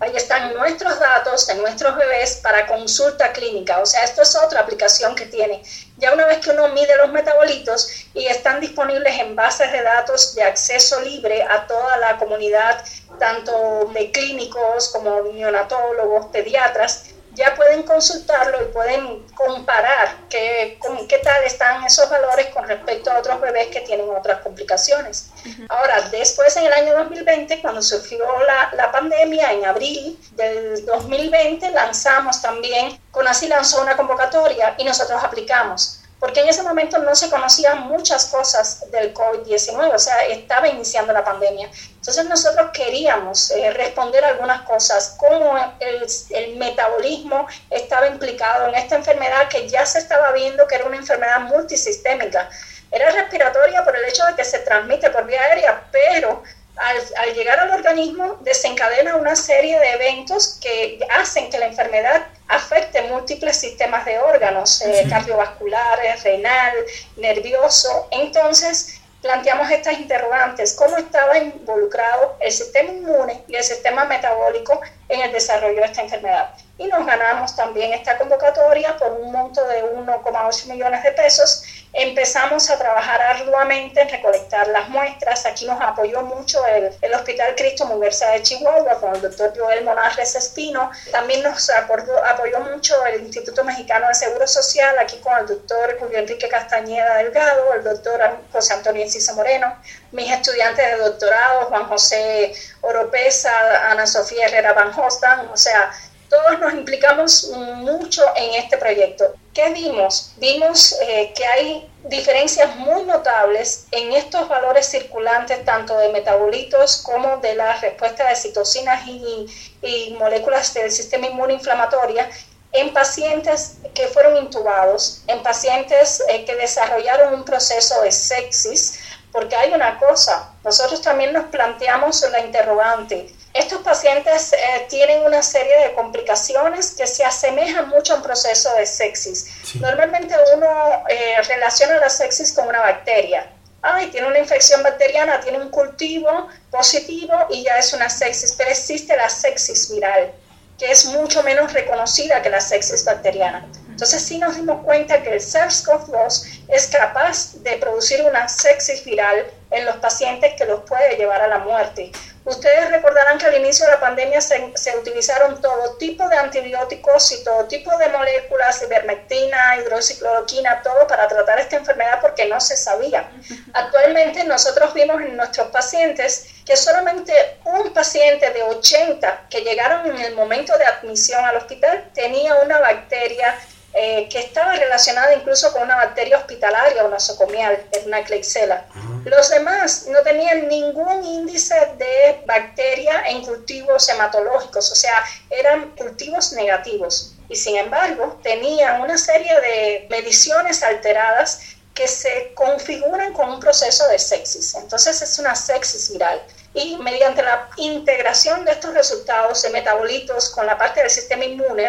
Ahí 0.00 0.12
están 0.14 0.52
nuestros 0.52 1.00
datos 1.00 1.46
de 1.46 1.54
nuestros 1.54 1.96
bebés 1.96 2.40
para 2.42 2.66
consulta 2.66 3.32
clínica. 3.32 3.78
O 3.78 3.86
sea, 3.86 4.04
esto 4.04 4.20
es 4.20 4.36
otra 4.36 4.60
aplicación 4.60 5.14
que 5.14 5.24
tiene. 5.24 5.62
Ya 5.96 6.12
una 6.12 6.26
vez 6.26 6.40
que 6.40 6.50
uno 6.50 6.68
mide 6.68 6.94
los 6.98 7.10
metabolitos 7.10 7.88
y 8.12 8.26
están 8.26 8.60
disponibles 8.60 9.18
en 9.18 9.34
bases 9.34 9.72
de 9.72 9.80
datos 9.80 10.34
de 10.34 10.42
acceso 10.42 11.00
libre 11.00 11.42
a 11.42 11.66
toda 11.66 11.96
la 11.96 12.18
comunidad, 12.18 12.84
tanto 13.18 13.90
de 13.94 14.10
clínicos 14.10 14.90
como 14.90 15.22
neonatólogos, 15.32 16.26
pediatras, 16.26 17.13
ya 17.34 17.54
pueden 17.54 17.82
consultarlo 17.82 18.62
y 18.62 18.72
pueden 18.72 19.26
comparar 19.34 20.16
qué, 20.28 20.78
qué 21.08 21.18
tal 21.18 21.44
están 21.44 21.84
esos 21.84 22.08
valores 22.08 22.46
con 22.48 22.66
respecto 22.66 23.10
a 23.10 23.18
otros 23.18 23.40
bebés 23.40 23.68
que 23.68 23.80
tienen 23.80 24.08
otras 24.10 24.40
complicaciones. 24.40 25.30
Ahora, 25.68 26.00
después 26.10 26.56
en 26.56 26.66
el 26.66 26.72
año 26.72 26.94
2020, 26.96 27.60
cuando 27.60 27.82
surgió 27.82 28.24
la, 28.46 28.70
la, 28.76 28.92
pandemia, 28.92 29.52
en 29.52 29.64
abril 29.64 30.18
del 30.32 30.84
2020, 30.86 31.70
lanzamos 31.70 32.40
también, 32.40 33.00
CONACI 33.10 33.48
lanzó 33.48 33.82
una 33.82 33.96
convocatoria 33.96 34.74
y 34.78 34.84
nosotros 34.84 35.22
aplicamos 35.22 36.03
porque 36.24 36.40
en 36.40 36.48
ese 36.48 36.62
momento 36.62 36.96
no 37.00 37.14
se 37.14 37.28
conocían 37.28 37.86
muchas 37.86 38.24
cosas 38.28 38.90
del 38.90 39.12
COVID-19, 39.12 39.94
o 39.94 39.98
sea, 39.98 40.16
estaba 40.24 40.66
iniciando 40.66 41.12
la 41.12 41.22
pandemia. 41.22 41.68
Entonces 41.96 42.24
nosotros 42.24 42.70
queríamos 42.72 43.50
eh, 43.50 43.70
responder 43.72 44.24
algunas 44.24 44.62
cosas, 44.62 45.16
cómo 45.18 45.54
el, 45.80 46.06
el, 46.30 46.56
metabolismo 46.56 47.46
estaba 47.68 48.06
implicado 48.06 48.68
en 48.68 48.74
esta 48.74 48.96
enfermedad 48.96 49.48
que 49.48 49.68
ya 49.68 49.84
se 49.84 49.98
estaba 49.98 50.32
viendo 50.32 50.66
que 50.66 50.76
era 50.76 50.86
una 50.86 50.96
enfermedad 50.96 51.40
multisistémica. 51.40 52.48
Era 52.90 53.10
respiratoria 53.10 53.84
por 53.84 53.94
el 53.94 54.06
hecho 54.06 54.24
de 54.24 54.34
que 54.34 54.46
se 54.46 54.60
transmite 54.60 55.10
por 55.10 55.26
vía 55.26 55.42
aérea, 55.42 55.84
pero 55.92 56.42
al, 56.76 57.34
llegar 57.34 57.60
al 57.60 57.70
organismo 57.70 58.36
desencadena 58.40 59.16
una 59.16 59.36
serie 59.36 59.78
de 59.78 59.90
eventos 59.92 60.58
que 60.60 60.98
hacen 61.10 61.50
que 61.50 61.58
la 61.58 61.66
enfermedad 61.66 62.26
afecte 62.48 63.02
múltiples 63.02 63.56
sistemas 63.56 64.04
de 64.04 64.18
órganos, 64.18 64.82
eh, 64.82 65.06
cardiovasculares, 65.08 66.22
renal, 66.22 66.74
nervioso. 67.16 68.08
Entonces, 68.10 69.00
planteamos 69.22 69.70
estas 69.70 69.98
interrogantes, 69.98 70.74
cómo 70.74 70.96
estaba 70.98 71.38
involucrado 71.38 72.36
el 72.40 72.52
sistema 72.52 72.90
inmune 72.90 73.42
y 73.48 73.56
el 73.56 73.64
sistema 73.64 74.04
metabólico 74.04 74.80
en 75.08 75.20
el 75.22 75.32
desarrollo 75.32 75.80
de 75.80 75.86
esta 75.86 76.02
enfermedad. 76.02 76.54
Y 76.76 76.86
nos 76.86 77.06
ganamos 77.06 77.54
también 77.54 77.92
esta 77.92 78.18
convocatoria 78.18 78.96
por 78.96 79.12
un 79.12 79.30
monto 79.30 79.64
de 79.66 79.84
1,8 79.84 80.66
millones 80.66 81.02
de 81.02 81.12
pesos 81.12 81.64
empezamos 81.94 82.68
a 82.70 82.76
trabajar 82.76 83.22
arduamente 83.22 84.00
en 84.00 84.08
recolectar 84.08 84.66
las 84.68 84.88
muestras. 84.88 85.46
Aquí 85.46 85.64
nos 85.64 85.80
apoyó 85.80 86.22
mucho 86.22 86.66
el, 86.66 86.90
el 87.00 87.14
Hospital 87.14 87.54
Cristo 87.56 87.84
Universidad 87.84 88.32
de 88.32 88.42
Chihuahua 88.42 89.00
con 89.00 89.14
el 89.14 89.22
doctor 89.22 89.52
Joel 89.56 89.84
Monarres 89.84 90.34
Espino. 90.34 90.90
También 91.12 91.42
nos 91.42 91.70
apoyó 91.70 92.60
mucho 92.60 92.94
el 93.06 93.22
Instituto 93.22 93.62
Mexicano 93.62 94.08
de 94.08 94.14
Seguro 94.14 94.46
Social, 94.46 94.98
aquí 94.98 95.18
con 95.18 95.38
el 95.38 95.46
doctor 95.46 95.96
Julio 96.00 96.18
Enrique 96.18 96.48
Castañeda 96.48 97.18
Delgado, 97.18 97.74
el 97.74 97.84
doctor 97.84 98.20
José 98.52 98.74
Antonio 98.74 99.02
Enciso 99.02 99.34
Moreno, 99.34 99.76
mis 100.10 100.30
estudiantes 100.30 100.84
de 100.84 100.96
doctorado, 100.98 101.66
Juan 101.66 101.86
José 101.86 102.52
Oropesa, 102.80 103.90
Ana 103.90 104.06
Sofía 104.06 104.46
Herrera 104.46 104.72
Van 104.72 104.92
Hostan, 104.98 105.48
o 105.52 105.56
sea, 105.56 105.92
todos 106.28 106.58
nos 106.60 106.72
implicamos 106.74 107.50
mucho 107.50 108.22
en 108.36 108.54
este 108.54 108.76
proyecto. 108.78 109.34
¿Qué 109.52 109.70
vimos? 109.70 110.32
Vimos 110.36 110.96
eh, 111.02 111.32
que 111.34 111.46
hay 111.46 111.88
diferencias 112.04 112.74
muy 112.76 113.04
notables 113.04 113.86
en 113.90 114.12
estos 114.12 114.48
valores 114.48 114.86
circulantes, 114.86 115.64
tanto 115.64 115.96
de 115.96 116.10
metabolitos 116.10 116.98
como 116.98 117.38
de 117.38 117.54
la 117.54 117.76
respuesta 117.76 118.28
de 118.28 118.36
citocinas 118.36 119.06
y, 119.06 119.46
y 119.82 120.16
moléculas 120.18 120.74
del 120.74 120.90
sistema 120.90 121.28
inmunoinflamatoria 121.28 122.28
en 122.74 122.92
pacientes 122.92 123.76
que 123.94 124.08
fueron 124.08 124.36
intubados, 124.36 125.22
en 125.28 125.42
pacientes 125.42 126.22
eh, 126.28 126.44
que 126.44 126.56
desarrollaron 126.56 127.32
un 127.32 127.44
proceso 127.44 128.02
de 128.02 128.10
sepsis, 128.10 128.98
porque 129.30 129.54
hay 129.54 129.72
una 129.72 129.98
cosa, 129.98 130.52
nosotros 130.64 131.00
también 131.00 131.32
nos 131.32 131.46
planteamos 131.46 132.24
la 132.30 132.40
interrogante, 132.40 133.32
estos 133.54 133.82
pacientes 133.82 134.52
eh, 134.52 134.86
tienen 134.88 135.24
una 135.24 135.40
serie 135.40 135.78
de 135.86 135.94
complicaciones 135.94 136.90
que 136.90 137.06
se 137.06 137.24
asemejan 137.24 137.88
mucho 137.88 138.14
a 138.14 138.16
un 138.16 138.22
proceso 138.22 138.74
de 138.74 138.84
sepsis. 138.84 139.46
Normalmente 139.76 140.34
uno 140.56 141.04
eh, 141.08 141.40
relaciona 141.46 141.98
la 141.98 142.10
sepsis 142.10 142.52
con 142.52 142.66
una 142.66 142.80
bacteria. 142.80 143.48
Ay, 143.80 144.08
tiene 144.08 144.26
una 144.26 144.40
infección 144.40 144.82
bacteriana, 144.82 145.40
tiene 145.40 145.60
un 145.60 145.68
cultivo 145.70 146.48
positivo 146.70 147.32
y 147.48 147.62
ya 147.62 147.78
es 147.78 147.92
una 147.92 148.10
sepsis, 148.10 148.52
pero 148.58 148.70
existe 148.70 149.16
la 149.16 149.28
sepsis 149.28 149.88
viral, 149.92 150.32
que 150.76 150.90
es 150.90 151.04
mucho 151.04 151.44
menos 151.44 151.72
reconocida 151.72 152.42
que 152.42 152.50
la 152.50 152.60
sepsis 152.60 153.04
bacteriana. 153.04 153.68
Entonces 153.88 154.20
sí 154.20 154.38
nos 154.38 154.56
dimos 154.56 154.82
cuenta 154.82 155.22
que 155.22 155.30
el 155.34 155.40
SARS-CoV-2 155.40 156.64
es 156.68 156.88
capaz 156.88 157.54
de 157.62 157.76
producir 157.76 158.24
una 158.24 158.48
sepsis 158.48 159.04
viral 159.04 159.46
en 159.74 159.84
los 159.84 159.96
pacientes 159.96 160.54
que 160.54 160.64
los 160.64 160.80
puede 160.82 161.16
llevar 161.16 161.42
a 161.42 161.48
la 161.48 161.58
muerte. 161.58 162.12
Ustedes 162.44 162.90
recordarán 162.90 163.38
que 163.38 163.46
al 163.46 163.56
inicio 163.56 163.86
de 163.86 163.92
la 163.92 164.00
pandemia 164.00 164.38
se, 164.40 164.72
se, 164.74 164.94
utilizaron 164.98 165.62
todo 165.62 165.96
tipo 165.96 166.28
de 166.28 166.36
antibióticos 166.36 167.32
y 167.32 167.42
todo 167.42 167.64
tipo 167.64 167.96
de 167.96 168.08
moléculas, 168.10 168.82
ivermectina, 168.82 169.78
hidroxicloroquina, 169.78 170.82
todo 170.82 171.06
para 171.06 171.26
tratar 171.26 171.58
esta 171.58 171.76
enfermedad 171.76 172.20
porque 172.20 172.44
no 172.44 172.60
se 172.60 172.76
sabía. 172.76 173.30
Actualmente 173.72 174.44
nosotros 174.44 174.92
vimos 174.92 175.22
en 175.22 175.38
nuestros 175.38 175.68
pacientes 175.68 176.48
que 176.66 176.76
solamente 176.76 177.32
un 177.64 177.94
paciente 177.94 178.50
de 178.50 178.62
80 178.62 179.46
que 179.48 179.62
llegaron 179.62 180.06
en 180.06 180.18
el 180.20 180.34
momento 180.34 180.76
de 180.76 180.84
admisión 180.84 181.42
al 181.46 181.56
hospital 181.56 182.10
tenía 182.12 182.56
una 182.56 182.78
bacteria 182.78 183.58
eh, 183.96 184.28
que 184.28 184.40
estaba 184.40 184.74
relacionada 184.74 185.32
incluso 185.34 185.72
con 185.72 185.82
una 185.82 185.94
bacteria 185.94 186.36
hospitalaria, 186.36 187.04
una 187.04 187.20
socomial, 187.20 187.80
una 188.04 188.24
Klebsiella. 188.24 188.86
Los 189.24 189.50
demás 189.50 189.63
no 189.64 190.22
tenían 190.22 190.68
ningún 190.68 191.24
índice 191.24 191.74
de 191.98 192.42
bacteria 192.46 193.24
en 193.26 193.44
cultivos 193.44 194.08
hematológicos, 194.08 194.90
o 194.92 194.94
sea, 194.94 195.24
eran 195.50 195.90
cultivos 195.96 196.52
negativos. 196.52 197.34
Y 197.48 197.56
sin 197.56 197.76
embargo, 197.76 198.38
tenían 198.42 199.00
una 199.00 199.18
serie 199.18 199.52
de 199.60 200.06
mediciones 200.10 200.82
alteradas 200.82 201.60
que 201.94 202.08
se 202.08 202.52
configuran 202.54 203.32
con 203.32 203.50
un 203.50 203.60
proceso 203.60 204.06
de 204.08 204.18
sepsis. 204.18 204.74
Entonces 204.74 205.22
es 205.22 205.38
una 205.38 205.54
sepsis 205.54 206.12
viral 206.12 206.42
y 206.74 206.96
mediante 206.96 207.42
la 207.42 207.68
integración 207.76 208.64
de 208.64 208.72
estos 208.72 208.92
resultados 208.94 209.62
de 209.62 209.70
metabolitos 209.70 210.50
con 210.50 210.66
la 210.66 210.76
parte 210.76 211.00
del 211.00 211.10
sistema 211.10 211.44
inmune, 211.44 211.88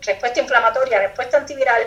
respuesta 0.00 0.40
inflamatoria, 0.40 0.98
respuesta 1.00 1.36
antiviral, 1.36 1.86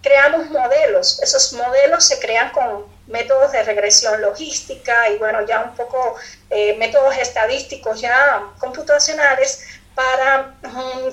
creamos 0.00 0.48
modelos. 0.50 1.20
Esos 1.20 1.52
modelos 1.54 2.04
se 2.04 2.20
crean 2.20 2.50
con 2.50 2.86
métodos 3.12 3.52
de 3.52 3.62
regresión 3.62 4.20
logística 4.20 5.08
y 5.10 5.18
bueno, 5.18 5.46
ya 5.46 5.60
un 5.60 5.74
poco 5.76 6.16
eh, 6.50 6.76
métodos 6.78 7.16
estadísticos 7.16 8.00
ya 8.00 8.42
computacionales 8.58 9.64
para 9.94 10.54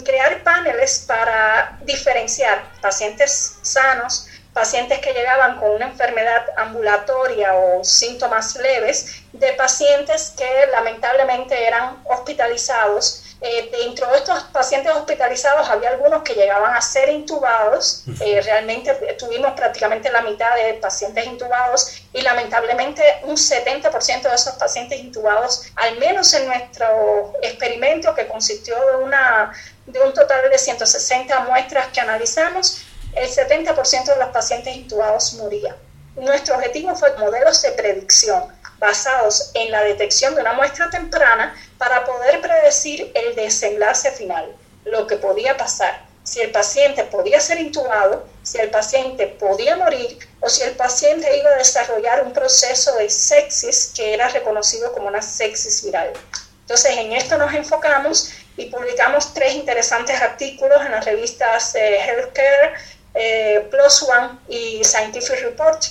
crear 0.06 0.42
paneles 0.44 1.04
para 1.06 1.78
diferenciar 1.84 2.64
pacientes 2.82 3.58
sanos 3.62 4.30
pacientes 4.54 5.00
que 5.00 5.14
llegaban 5.14 5.58
con 5.60 5.72
una 5.72 5.86
enfermedad 5.86 6.46
ambulatoria 6.58 7.54
o 7.54 7.84
síntomas 7.84 8.56
leves, 8.56 9.22
de 9.32 9.54
pacientes 9.54 10.34
que 10.38 10.68
lamentablemente 10.72 11.68
eran 11.68 12.02
hospitalizados 12.06 13.29
eh, 13.42 13.70
dentro 13.72 14.08
de 14.12 14.18
estos 14.18 14.44
pacientes 14.46 14.92
hospitalizados 14.94 15.70
había 15.70 15.90
algunos 15.90 16.24
que 16.24 16.34
llegaban 16.34 16.76
a 16.76 16.82
ser 16.82 17.08
intubados. 17.08 18.04
Eh, 18.20 18.42
realmente 18.42 18.94
tuvimos 19.18 19.54
prácticamente 19.54 20.12
la 20.12 20.22
mitad 20.22 20.56
de 20.56 20.74
pacientes 20.74 21.26
intubados 21.26 22.02
y 22.12 22.22
lamentablemente 22.22 23.02
un 23.24 23.38
70% 23.38 24.24
de 24.24 24.36
esos 24.36 24.56
pacientes 24.56 25.00
intubados, 25.00 25.72
al 25.76 25.98
menos 25.98 26.34
en 26.34 26.48
nuestro 26.48 27.34
experimento 27.42 28.14
que 28.14 28.28
consistió 28.28 28.76
de, 28.76 29.04
una, 29.04 29.54
de 29.86 30.00
un 30.02 30.14
total 30.14 30.50
de 30.50 30.58
160 30.58 31.40
muestras 31.42 31.88
que 31.88 32.02
analizamos, 32.02 32.82
el 33.16 33.30
70% 33.30 34.06
de 34.06 34.18
los 34.18 34.30
pacientes 34.30 34.76
intubados 34.76 35.34
morían. 35.36 35.76
Nuestro 36.16 36.56
objetivo 36.56 36.96
fue 36.96 37.16
modelos 37.18 37.62
de 37.62 37.72
predicción 37.72 38.44
basados 38.80 39.52
en 39.54 39.72
la 39.72 39.84
detección 39.84 40.36
de 40.36 40.42
una 40.42 40.54
muestra 40.54 40.90
temprana 40.90 41.56
para 41.78 42.06
poder 42.06 42.42
predecir 42.42 43.12
el 43.14 43.36
desenlace 43.36 44.12
final, 44.12 44.56
lo 44.86 45.06
que 45.06 45.18
podía 45.18 45.58
pasar, 45.58 46.02
si 46.24 46.42
el 46.42 46.52
paciente 46.52 47.04
podía 47.06 47.40
ser 47.40 47.60
intubado, 47.60 48.26
si 48.44 48.58
el 48.60 48.70
paciente 48.70 49.28
podía 49.28 49.76
morir 49.76 50.18
o 50.40 50.50
si 50.50 50.64
el 50.64 50.72
paciente 50.72 51.38
iba 51.38 51.50
a 51.50 51.58
desarrollar 51.58 52.24
un 52.24 52.34
proceso 52.34 52.96
de 52.96 53.10
sepsis 53.10 53.94
que 53.96 54.14
era 54.14 54.30
reconocido 54.30 54.92
como 54.94 55.08
una 55.08 55.22
sepsis 55.22 55.84
viral. 55.84 56.14
Entonces, 56.62 56.98
en 56.98 57.14
esto 57.14 57.38
nos 57.38 57.54
enfocamos 57.54 58.32
y 58.58 58.66
publicamos 58.68 59.34
tres 59.34 59.54
interesantes 59.54 60.22
artículos 60.22 60.86
en 60.86 60.92
las 60.92 61.06
revistas 61.06 61.74
eh, 61.76 61.98
Healthcare, 62.00 62.74
eh, 63.16 63.68
Plus 63.72 64.04
One 64.04 64.38
y 64.50 64.84
Scientific 64.84 65.42
Report 65.42 65.84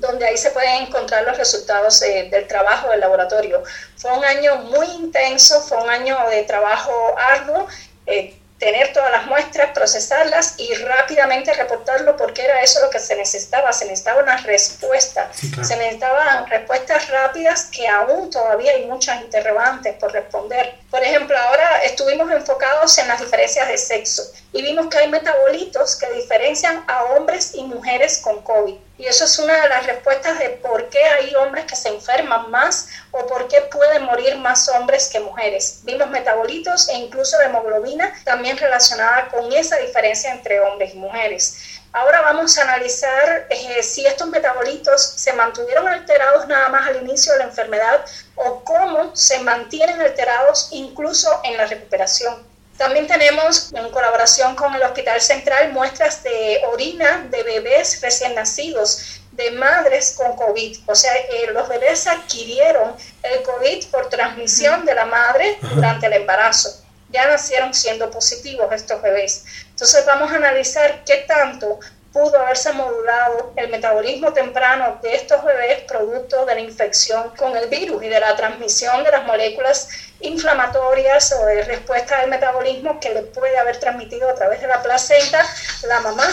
donde 0.00 0.26
ahí 0.26 0.36
se 0.36 0.50
pueden 0.50 0.86
encontrar 0.86 1.24
los 1.24 1.36
resultados 1.36 2.00
del 2.00 2.46
trabajo 2.46 2.90
del 2.90 3.00
laboratorio. 3.00 3.62
Fue 3.96 4.12
un 4.12 4.24
año 4.24 4.56
muy 4.56 4.86
intenso, 4.86 5.60
fue 5.60 5.78
un 5.78 5.90
año 5.90 6.16
de 6.30 6.42
trabajo 6.44 6.92
arduo. 7.18 7.66
Eh, 8.06 8.38
tener 8.58 8.92
todas 8.92 9.10
las 9.10 9.26
muestras, 9.26 9.70
procesarlas 9.72 10.54
y 10.58 10.72
rápidamente 10.74 11.52
reportarlo 11.54 12.16
porque 12.16 12.44
era 12.44 12.60
eso 12.60 12.80
lo 12.80 12.90
que 12.90 12.98
se 12.98 13.14
necesitaba, 13.14 13.72
se 13.72 13.84
necesitaba 13.84 14.22
una 14.22 14.36
respuesta, 14.38 15.30
se 15.32 15.76
necesitaban 15.76 16.46
respuestas 16.48 17.08
rápidas 17.08 17.66
que 17.66 17.86
aún 17.86 18.30
todavía 18.30 18.72
hay 18.72 18.86
muchas 18.86 19.22
interrogantes 19.22 19.94
por 19.94 20.12
responder. 20.12 20.74
Por 20.90 21.02
ejemplo, 21.02 21.38
ahora 21.38 21.84
estuvimos 21.84 22.30
enfocados 22.32 22.98
en 22.98 23.08
las 23.08 23.20
diferencias 23.20 23.68
de 23.68 23.78
sexo 23.78 24.22
y 24.52 24.62
vimos 24.62 24.88
que 24.88 24.98
hay 24.98 25.08
metabolitos 25.08 25.96
que 25.96 26.10
diferencian 26.14 26.84
a 26.88 27.04
hombres 27.04 27.54
y 27.54 27.62
mujeres 27.62 28.18
con 28.18 28.42
COVID. 28.42 28.74
Y 28.98 29.06
eso 29.06 29.26
es 29.26 29.38
una 29.38 29.54
de 29.62 29.68
las 29.68 29.86
respuestas 29.86 30.40
de 30.40 30.48
por 30.48 30.88
qué 30.88 31.00
hay 31.04 31.32
hombres 31.36 31.66
que 31.66 31.76
se 31.76 31.88
enferman 31.88 32.50
más 32.50 32.88
o 33.12 33.28
por 33.28 33.46
qué 33.46 33.60
pueden 33.62 34.02
morir 34.02 34.36
más 34.38 34.68
hombres 34.68 35.08
que 35.08 35.20
mujeres. 35.20 35.82
Vimos 35.84 36.10
metabolitos 36.10 36.88
e 36.88 36.94
incluso 36.94 37.40
hemoglobina 37.40 38.12
también 38.24 38.58
relacionada 38.58 39.28
con 39.28 39.52
esa 39.52 39.76
diferencia 39.76 40.32
entre 40.32 40.60
hombres 40.60 40.94
y 40.94 40.98
mujeres. 40.98 41.78
Ahora 41.92 42.22
vamos 42.22 42.58
a 42.58 42.62
analizar 42.62 43.46
eh, 43.50 43.82
si 43.84 44.04
estos 44.04 44.28
metabolitos 44.28 45.00
se 45.00 45.32
mantuvieron 45.32 45.86
alterados 45.86 46.48
nada 46.48 46.68
más 46.68 46.88
al 46.88 46.96
inicio 46.96 47.32
de 47.34 47.38
la 47.38 47.44
enfermedad 47.44 48.04
o 48.34 48.64
cómo 48.64 49.14
se 49.14 49.38
mantienen 49.40 50.00
alterados 50.00 50.70
incluso 50.72 51.40
en 51.44 51.56
la 51.56 51.66
recuperación. 51.66 52.47
También 52.78 53.08
tenemos, 53.08 53.72
en 53.72 53.90
colaboración 53.90 54.54
con 54.54 54.72
el 54.72 54.82
Hospital 54.82 55.20
Central, 55.20 55.72
muestras 55.72 56.22
de 56.22 56.62
orina 56.72 57.26
de 57.28 57.42
bebés 57.42 58.00
recién 58.00 58.36
nacidos, 58.36 59.20
de 59.32 59.50
madres 59.50 60.14
con 60.16 60.36
COVID. 60.36 60.78
O 60.86 60.94
sea, 60.94 61.14
eh, 61.16 61.50
los 61.52 61.68
bebés 61.68 62.06
adquirieron 62.06 62.94
el 63.24 63.42
COVID 63.42 63.86
por 63.86 64.08
transmisión 64.08 64.84
de 64.84 64.94
la 64.94 65.06
madre 65.06 65.58
durante 65.74 66.06
el 66.06 66.12
embarazo. 66.14 66.84
Ya 67.10 67.26
nacieron 67.26 67.74
siendo 67.74 68.10
positivos 68.12 68.72
estos 68.72 69.02
bebés. 69.02 69.44
Entonces 69.70 70.06
vamos 70.06 70.30
a 70.30 70.36
analizar 70.36 71.02
qué 71.04 71.24
tanto 71.26 71.80
pudo 72.12 72.38
haberse 72.38 72.72
modulado 72.72 73.52
el 73.56 73.68
metabolismo 73.68 74.32
temprano 74.32 74.98
de 75.02 75.14
estos 75.14 75.44
bebés 75.44 75.82
producto 75.82 76.46
de 76.46 76.54
la 76.54 76.60
infección 76.60 77.30
con 77.36 77.56
el 77.56 77.68
virus 77.68 78.02
y 78.02 78.08
de 78.08 78.20
la 78.20 78.34
transmisión 78.34 79.04
de 79.04 79.10
las 79.10 79.26
moléculas 79.26 79.88
inflamatorias 80.20 81.32
o 81.32 81.46
de 81.46 81.62
respuesta 81.64 82.20
del 82.20 82.30
metabolismo 82.30 82.98
que 82.98 83.12
le 83.12 83.22
puede 83.22 83.58
haber 83.58 83.78
transmitido 83.78 84.28
a 84.28 84.34
través 84.34 84.60
de 84.60 84.66
la 84.66 84.82
placenta 84.82 85.44
la 85.86 86.00
mamá. 86.00 86.26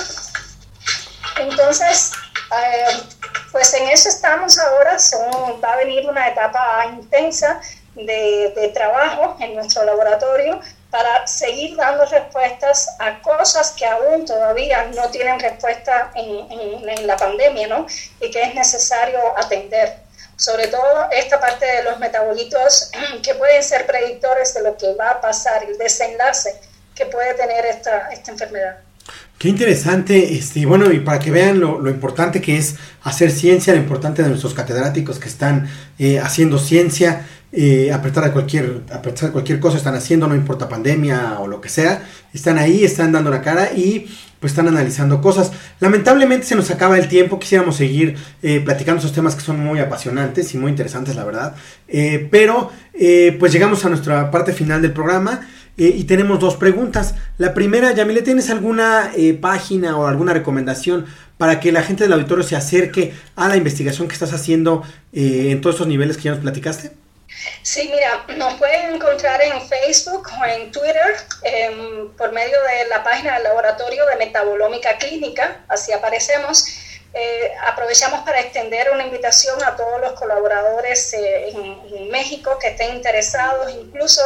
Entonces, 1.39 2.11
eh, 2.57 3.01
pues 3.51 3.73
en 3.73 3.89
eso 3.89 4.09
estamos 4.09 4.57
ahora, 4.57 4.97
va 5.63 5.73
a 5.73 5.77
venir 5.77 6.07
una 6.07 6.29
etapa 6.29 6.85
intensa 6.87 7.59
de, 7.95 8.53
de 8.55 8.69
trabajo 8.69 9.35
en 9.39 9.55
nuestro 9.55 9.83
laboratorio 9.83 10.59
para 10.95 11.27
seguir 11.27 11.75
dando 11.75 12.05
respuestas 12.05 12.95
a 12.99 13.21
cosas 13.21 13.73
que 13.77 13.85
aún 13.85 14.25
todavía 14.25 14.89
no 14.95 15.09
tienen 15.09 15.41
respuesta 15.41 16.09
en, 16.15 16.49
en, 16.49 16.89
en 16.89 17.05
la 17.05 17.17
pandemia, 17.17 17.67
¿no? 17.67 17.85
Y 18.21 18.31
que 18.31 18.41
es 18.41 18.55
necesario 18.55 19.19
atender 19.37 20.05
sobre 20.37 20.67
todo 20.67 21.09
esta 21.11 21.37
parte 21.37 21.65
de 21.65 21.83
los 21.83 21.99
metabolitos 21.99 22.91
que 23.23 23.35
pueden 23.35 23.61
ser 23.61 23.85
predictores 23.85 24.53
de 24.53 24.63
lo 24.63 24.77
que 24.77 24.93
va 24.93 25.09
a 25.11 25.21
pasar, 25.21 25.65
el 25.69 25.77
desenlace 25.77 26.55
que 26.95 27.05
puede 27.07 27.33
tener 27.33 27.65
esta, 27.65 28.09
esta 28.13 28.31
enfermedad. 28.31 28.77
Qué 29.37 29.49
interesante, 29.49 30.33
este, 30.33 30.65
bueno, 30.65 30.89
y 30.93 31.01
para 31.01 31.19
que 31.19 31.29
vean 31.29 31.59
lo, 31.59 31.81
lo, 31.81 31.89
importante 31.89 32.41
que 32.41 32.55
es 32.57 32.75
hacer 33.03 33.31
ciencia, 33.31 33.73
lo 33.73 33.79
importante 33.79 34.23
de 34.23 34.29
nuestros 34.29 34.53
catedráticos 34.53 35.19
que 35.19 35.27
están 35.27 35.69
eh, 35.99 36.19
haciendo 36.19 36.57
ciencia, 36.57 37.27
eh, 37.51 37.91
a 37.93 38.01
cualquier, 38.31 38.81
a 38.91 39.01
cualquier 39.31 39.59
cosa 39.59 39.77
están 39.77 39.95
haciendo, 39.95 40.27
no 40.27 40.35
importa 40.35 40.67
pandemia 40.67 41.39
o 41.39 41.47
lo 41.47 41.61
que 41.61 41.69
sea, 41.69 42.03
están 42.33 42.57
ahí, 42.57 42.83
están 42.83 43.11
dando 43.11 43.29
la 43.29 43.41
cara 43.41 43.71
y 43.73 44.07
pues 44.45 44.51
están 44.51 44.67
analizando 44.67 45.21
cosas. 45.21 45.51
Lamentablemente 45.79 46.45
se 46.45 46.55
nos 46.55 46.69
acaba 46.69 46.99
el 46.99 47.07
tiempo, 47.07 47.39
quisiéramos 47.39 47.77
seguir 47.77 48.15
eh, 48.43 48.61
platicando 48.63 48.99
esos 48.99 49.11
temas 49.11 49.35
que 49.35 49.41
son 49.41 49.59
muy 49.59 49.79
apasionantes 49.79 50.53
y 50.53 50.59
muy 50.59 50.69
interesantes, 50.69 51.15
la 51.15 51.23
verdad. 51.23 51.55
Eh, 51.87 52.27
pero 52.29 52.71
eh, 52.93 53.35
pues 53.39 53.51
llegamos 53.51 53.83
a 53.85 53.89
nuestra 53.89 54.29
parte 54.29 54.53
final 54.53 54.83
del 54.83 54.93
programa. 54.93 55.47
y 55.77 56.03
tenemos 56.05 56.39
dos 56.39 56.55
preguntas. 56.57 57.15
La 57.37 57.53
primera, 57.53 57.91
Yamile, 57.91 58.21
¿tienes 58.21 58.49
alguna 58.49 59.11
página 59.41 59.97
o 59.97 60.05
alguna 60.05 60.31
recomendación 60.31 61.05
para 61.37 61.59
que 61.59 61.71
la 61.71 61.81
gente 61.81 62.03
del 62.03 62.13
auditorio 62.13 62.43
se 62.43 62.55
acerque 62.55 63.13
a 63.35 63.49
la 63.49 63.57
investigación 63.57 64.07
que 64.07 64.13
estás 64.13 64.31
haciendo 64.31 64.83
en 65.11 65.59
todos 65.59 65.75
esos 65.77 65.87
niveles 65.87 66.17
que 66.17 66.23
ya 66.23 66.31
nos 66.31 66.39
platicaste? 66.41 67.04
Sí, 67.61 67.89
mira, 67.91 68.25
nos 68.35 68.53
pueden 68.55 68.95
encontrar 68.95 69.41
en 69.41 69.61
Facebook 69.67 70.29
o 70.39 70.45
en 70.45 70.71
Twitter 70.71 71.17
em, 71.43 72.11
por 72.15 72.31
medio 72.31 72.61
de 72.63 72.87
la 72.87 73.03
página 73.03 73.35
del 73.35 73.43
Laboratorio 73.43 74.05
de 74.05 74.15
Metabolómica 74.17 74.97
Clínica, 74.97 75.63
así 75.67 75.91
aparecemos. 75.91 76.65
Eh, 77.17 77.53
aprovechamos 77.65 78.25
para 78.25 78.41
extender 78.41 78.91
una 78.91 79.05
invitación 79.05 79.63
a 79.63 79.77
todos 79.77 80.01
los 80.01 80.19
colaboradores 80.19 81.13
eh, 81.13 81.47
en, 81.47 82.09
México 82.09 82.59
que 82.59 82.67
estén 82.67 82.93
interesados, 82.93 83.71
incluso 83.71 84.21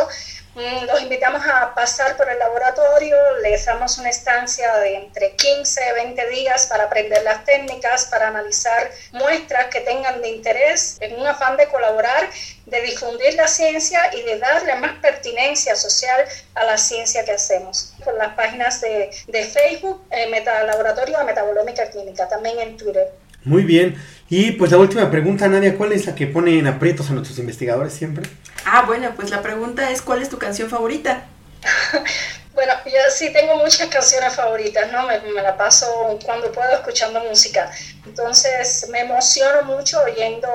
los 0.56 1.02
invitamos 1.02 1.46
a 1.46 1.74
pasar 1.74 2.18
por 2.18 2.30
el 2.30 2.40
laboratorio, 2.40 3.16
les 3.42 3.66
damos 3.66 3.98
una 3.98 4.10
estancia 4.10 4.76
de 4.78 4.96
entre 4.96 5.36
15 5.36 5.82
y 5.90 5.94
20 5.94 6.30
días 6.30 6.68
para 6.68 6.86
aprender 6.86 7.24
las 7.24 7.46
técnicas, 7.46 8.06
para 8.06 8.28
analizar 8.28 8.92
muestras 9.12 9.68
que 9.68 9.82
tengan 9.82 10.22
de 10.22 10.30
interés, 10.30 10.98
en 11.02 11.20
un 11.20 11.28
afán 11.28 11.56
de 11.56 11.68
colaborar, 11.68 12.30
de 12.66 12.82
difundir 12.82 13.36
la 13.36 13.48
ciencia 13.48 14.14
y 14.14 14.22
de 14.24 14.40
darle 14.40 14.76
más 14.76 15.00
pertinencia 15.00 15.76
social 15.76 16.26
a 16.56 16.64
la 16.66 16.78
ciencia 16.78 17.24
que 17.24 17.32
hacemos. 17.32 17.94
Por 18.04 18.16
las 18.16 18.34
páginas 18.34 18.82
de, 18.82 19.12
de 19.28 19.44
Facebook, 19.44 20.04
eh, 20.12 20.28
Meta, 20.28 20.64
Laboratorio 20.64 21.20
de 21.20 21.24
Metabolómica 21.26 21.90
Clínica, 21.90 22.28
también 22.28 22.60
en 22.60 22.78
Twitter. 22.78 23.12
Muy 23.44 23.64
bien. 23.64 23.96
Y 24.30 24.52
pues 24.52 24.72
la 24.72 24.78
última 24.78 25.10
pregunta, 25.10 25.48
Nadia, 25.48 25.76
¿cuál 25.76 25.92
es 25.92 26.06
la 26.06 26.14
que 26.14 26.28
pone 26.28 26.60
en 26.60 26.68
aprietos 26.68 27.10
a 27.10 27.14
nuestros 27.14 27.40
investigadores 27.40 27.94
siempre? 27.94 28.30
Ah, 28.66 28.84
bueno, 28.86 29.12
pues 29.16 29.32
la 29.32 29.42
pregunta 29.42 29.90
es, 29.90 30.02
¿cuál 30.02 30.22
es 30.22 30.30
tu 30.30 30.38
canción 30.38 30.70
favorita? 30.70 31.26
bueno, 32.54 32.74
yo 32.86 33.00
sí 33.12 33.34
tengo 33.34 33.56
muchas 33.58 33.88
canciones 33.88 34.36
favoritas, 34.36 34.92
¿no? 34.92 35.08
Me, 35.08 35.20
me, 35.22 35.42
la 35.42 35.58
paso 35.58 36.20
cuando 36.24 36.52
puedo 36.52 36.72
escuchando 36.74 37.24
música. 37.24 37.72
Entonces 38.06 38.88
me 38.92 39.00
emociono 39.00 39.64
mucho 39.64 39.98
oyendo 40.04 40.48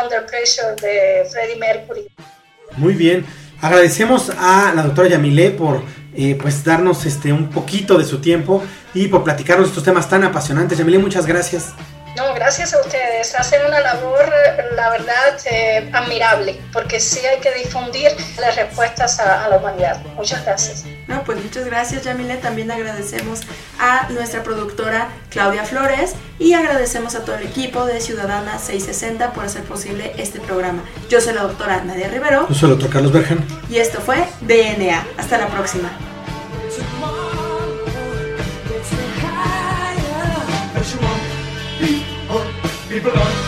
Under 0.00 0.24
Pressure 0.26 0.76
de 0.80 1.28
Freddie 1.28 1.56
Mercury. 1.56 2.08
Muy 2.76 2.94
bien. 2.94 3.26
Agradecemos 3.60 4.30
a 4.38 4.72
la 4.76 4.82
doctora 4.82 5.08
Yamile 5.08 5.50
por 5.50 5.82
eh, 6.14 6.38
pues 6.40 6.62
darnos 6.62 7.04
este 7.06 7.32
un 7.32 7.50
poquito 7.50 7.98
de 7.98 8.04
su 8.04 8.20
tiempo 8.20 8.62
y 8.94 9.08
por 9.08 9.24
platicarnos 9.24 9.68
estos 9.68 9.82
temas 9.82 10.08
tan 10.08 10.22
apasionantes. 10.22 10.78
Yamile, 10.78 10.98
muchas 10.98 11.26
gracias. 11.26 11.72
No, 12.16 12.34
gracias 12.34 12.74
a 12.74 12.80
ustedes. 12.80 13.34
Hacen 13.34 13.64
una 13.66 13.80
labor, 13.80 14.24
la 14.74 14.90
verdad, 14.90 15.38
eh, 15.50 15.88
admirable, 15.92 16.60
porque 16.72 17.00
sí 17.00 17.20
hay 17.24 17.40
que 17.40 17.52
difundir 17.54 18.10
las 18.38 18.56
respuestas 18.56 19.20
a, 19.20 19.48
la 19.48 19.56
humanidad. 19.56 20.02
Muchas 20.16 20.44
gracias. 20.44 20.84
No, 21.06 21.22
pues 21.24 21.42
muchas 21.42 21.64
gracias, 21.66 22.04
Yamile. 22.04 22.36
También 22.36 22.70
agradecemos 22.70 23.42
a 23.78 24.08
nuestra 24.10 24.42
productora 24.42 25.08
Claudia 25.30 25.64
Flores 25.64 26.14
y 26.38 26.54
agradecemos 26.54 27.14
a 27.14 27.24
todo 27.24 27.36
el 27.36 27.46
equipo 27.46 27.86
de 27.86 28.00
Ciudadana 28.00 28.58
660 28.58 29.32
por 29.32 29.44
hacer 29.44 29.62
posible 29.62 30.12
este 30.18 30.40
programa. 30.40 30.82
Yo 31.08 31.20
soy 31.20 31.34
la 31.34 31.42
doctora 31.42 31.82
Nadia 31.84 32.08
Rivero. 32.08 32.48
Yo 32.48 32.54
soy 32.54 32.70
el 32.70 32.76
doctor 32.76 32.92
Carlos 32.92 33.12
Bergen. 33.12 33.46
Y 33.70 33.78
esto 33.78 34.00
fue 34.00 34.26
DNA. 34.42 35.06
Hasta 35.16 35.38
la 35.38 35.46
próxima. 35.48 35.90
DNA. 43.00 43.47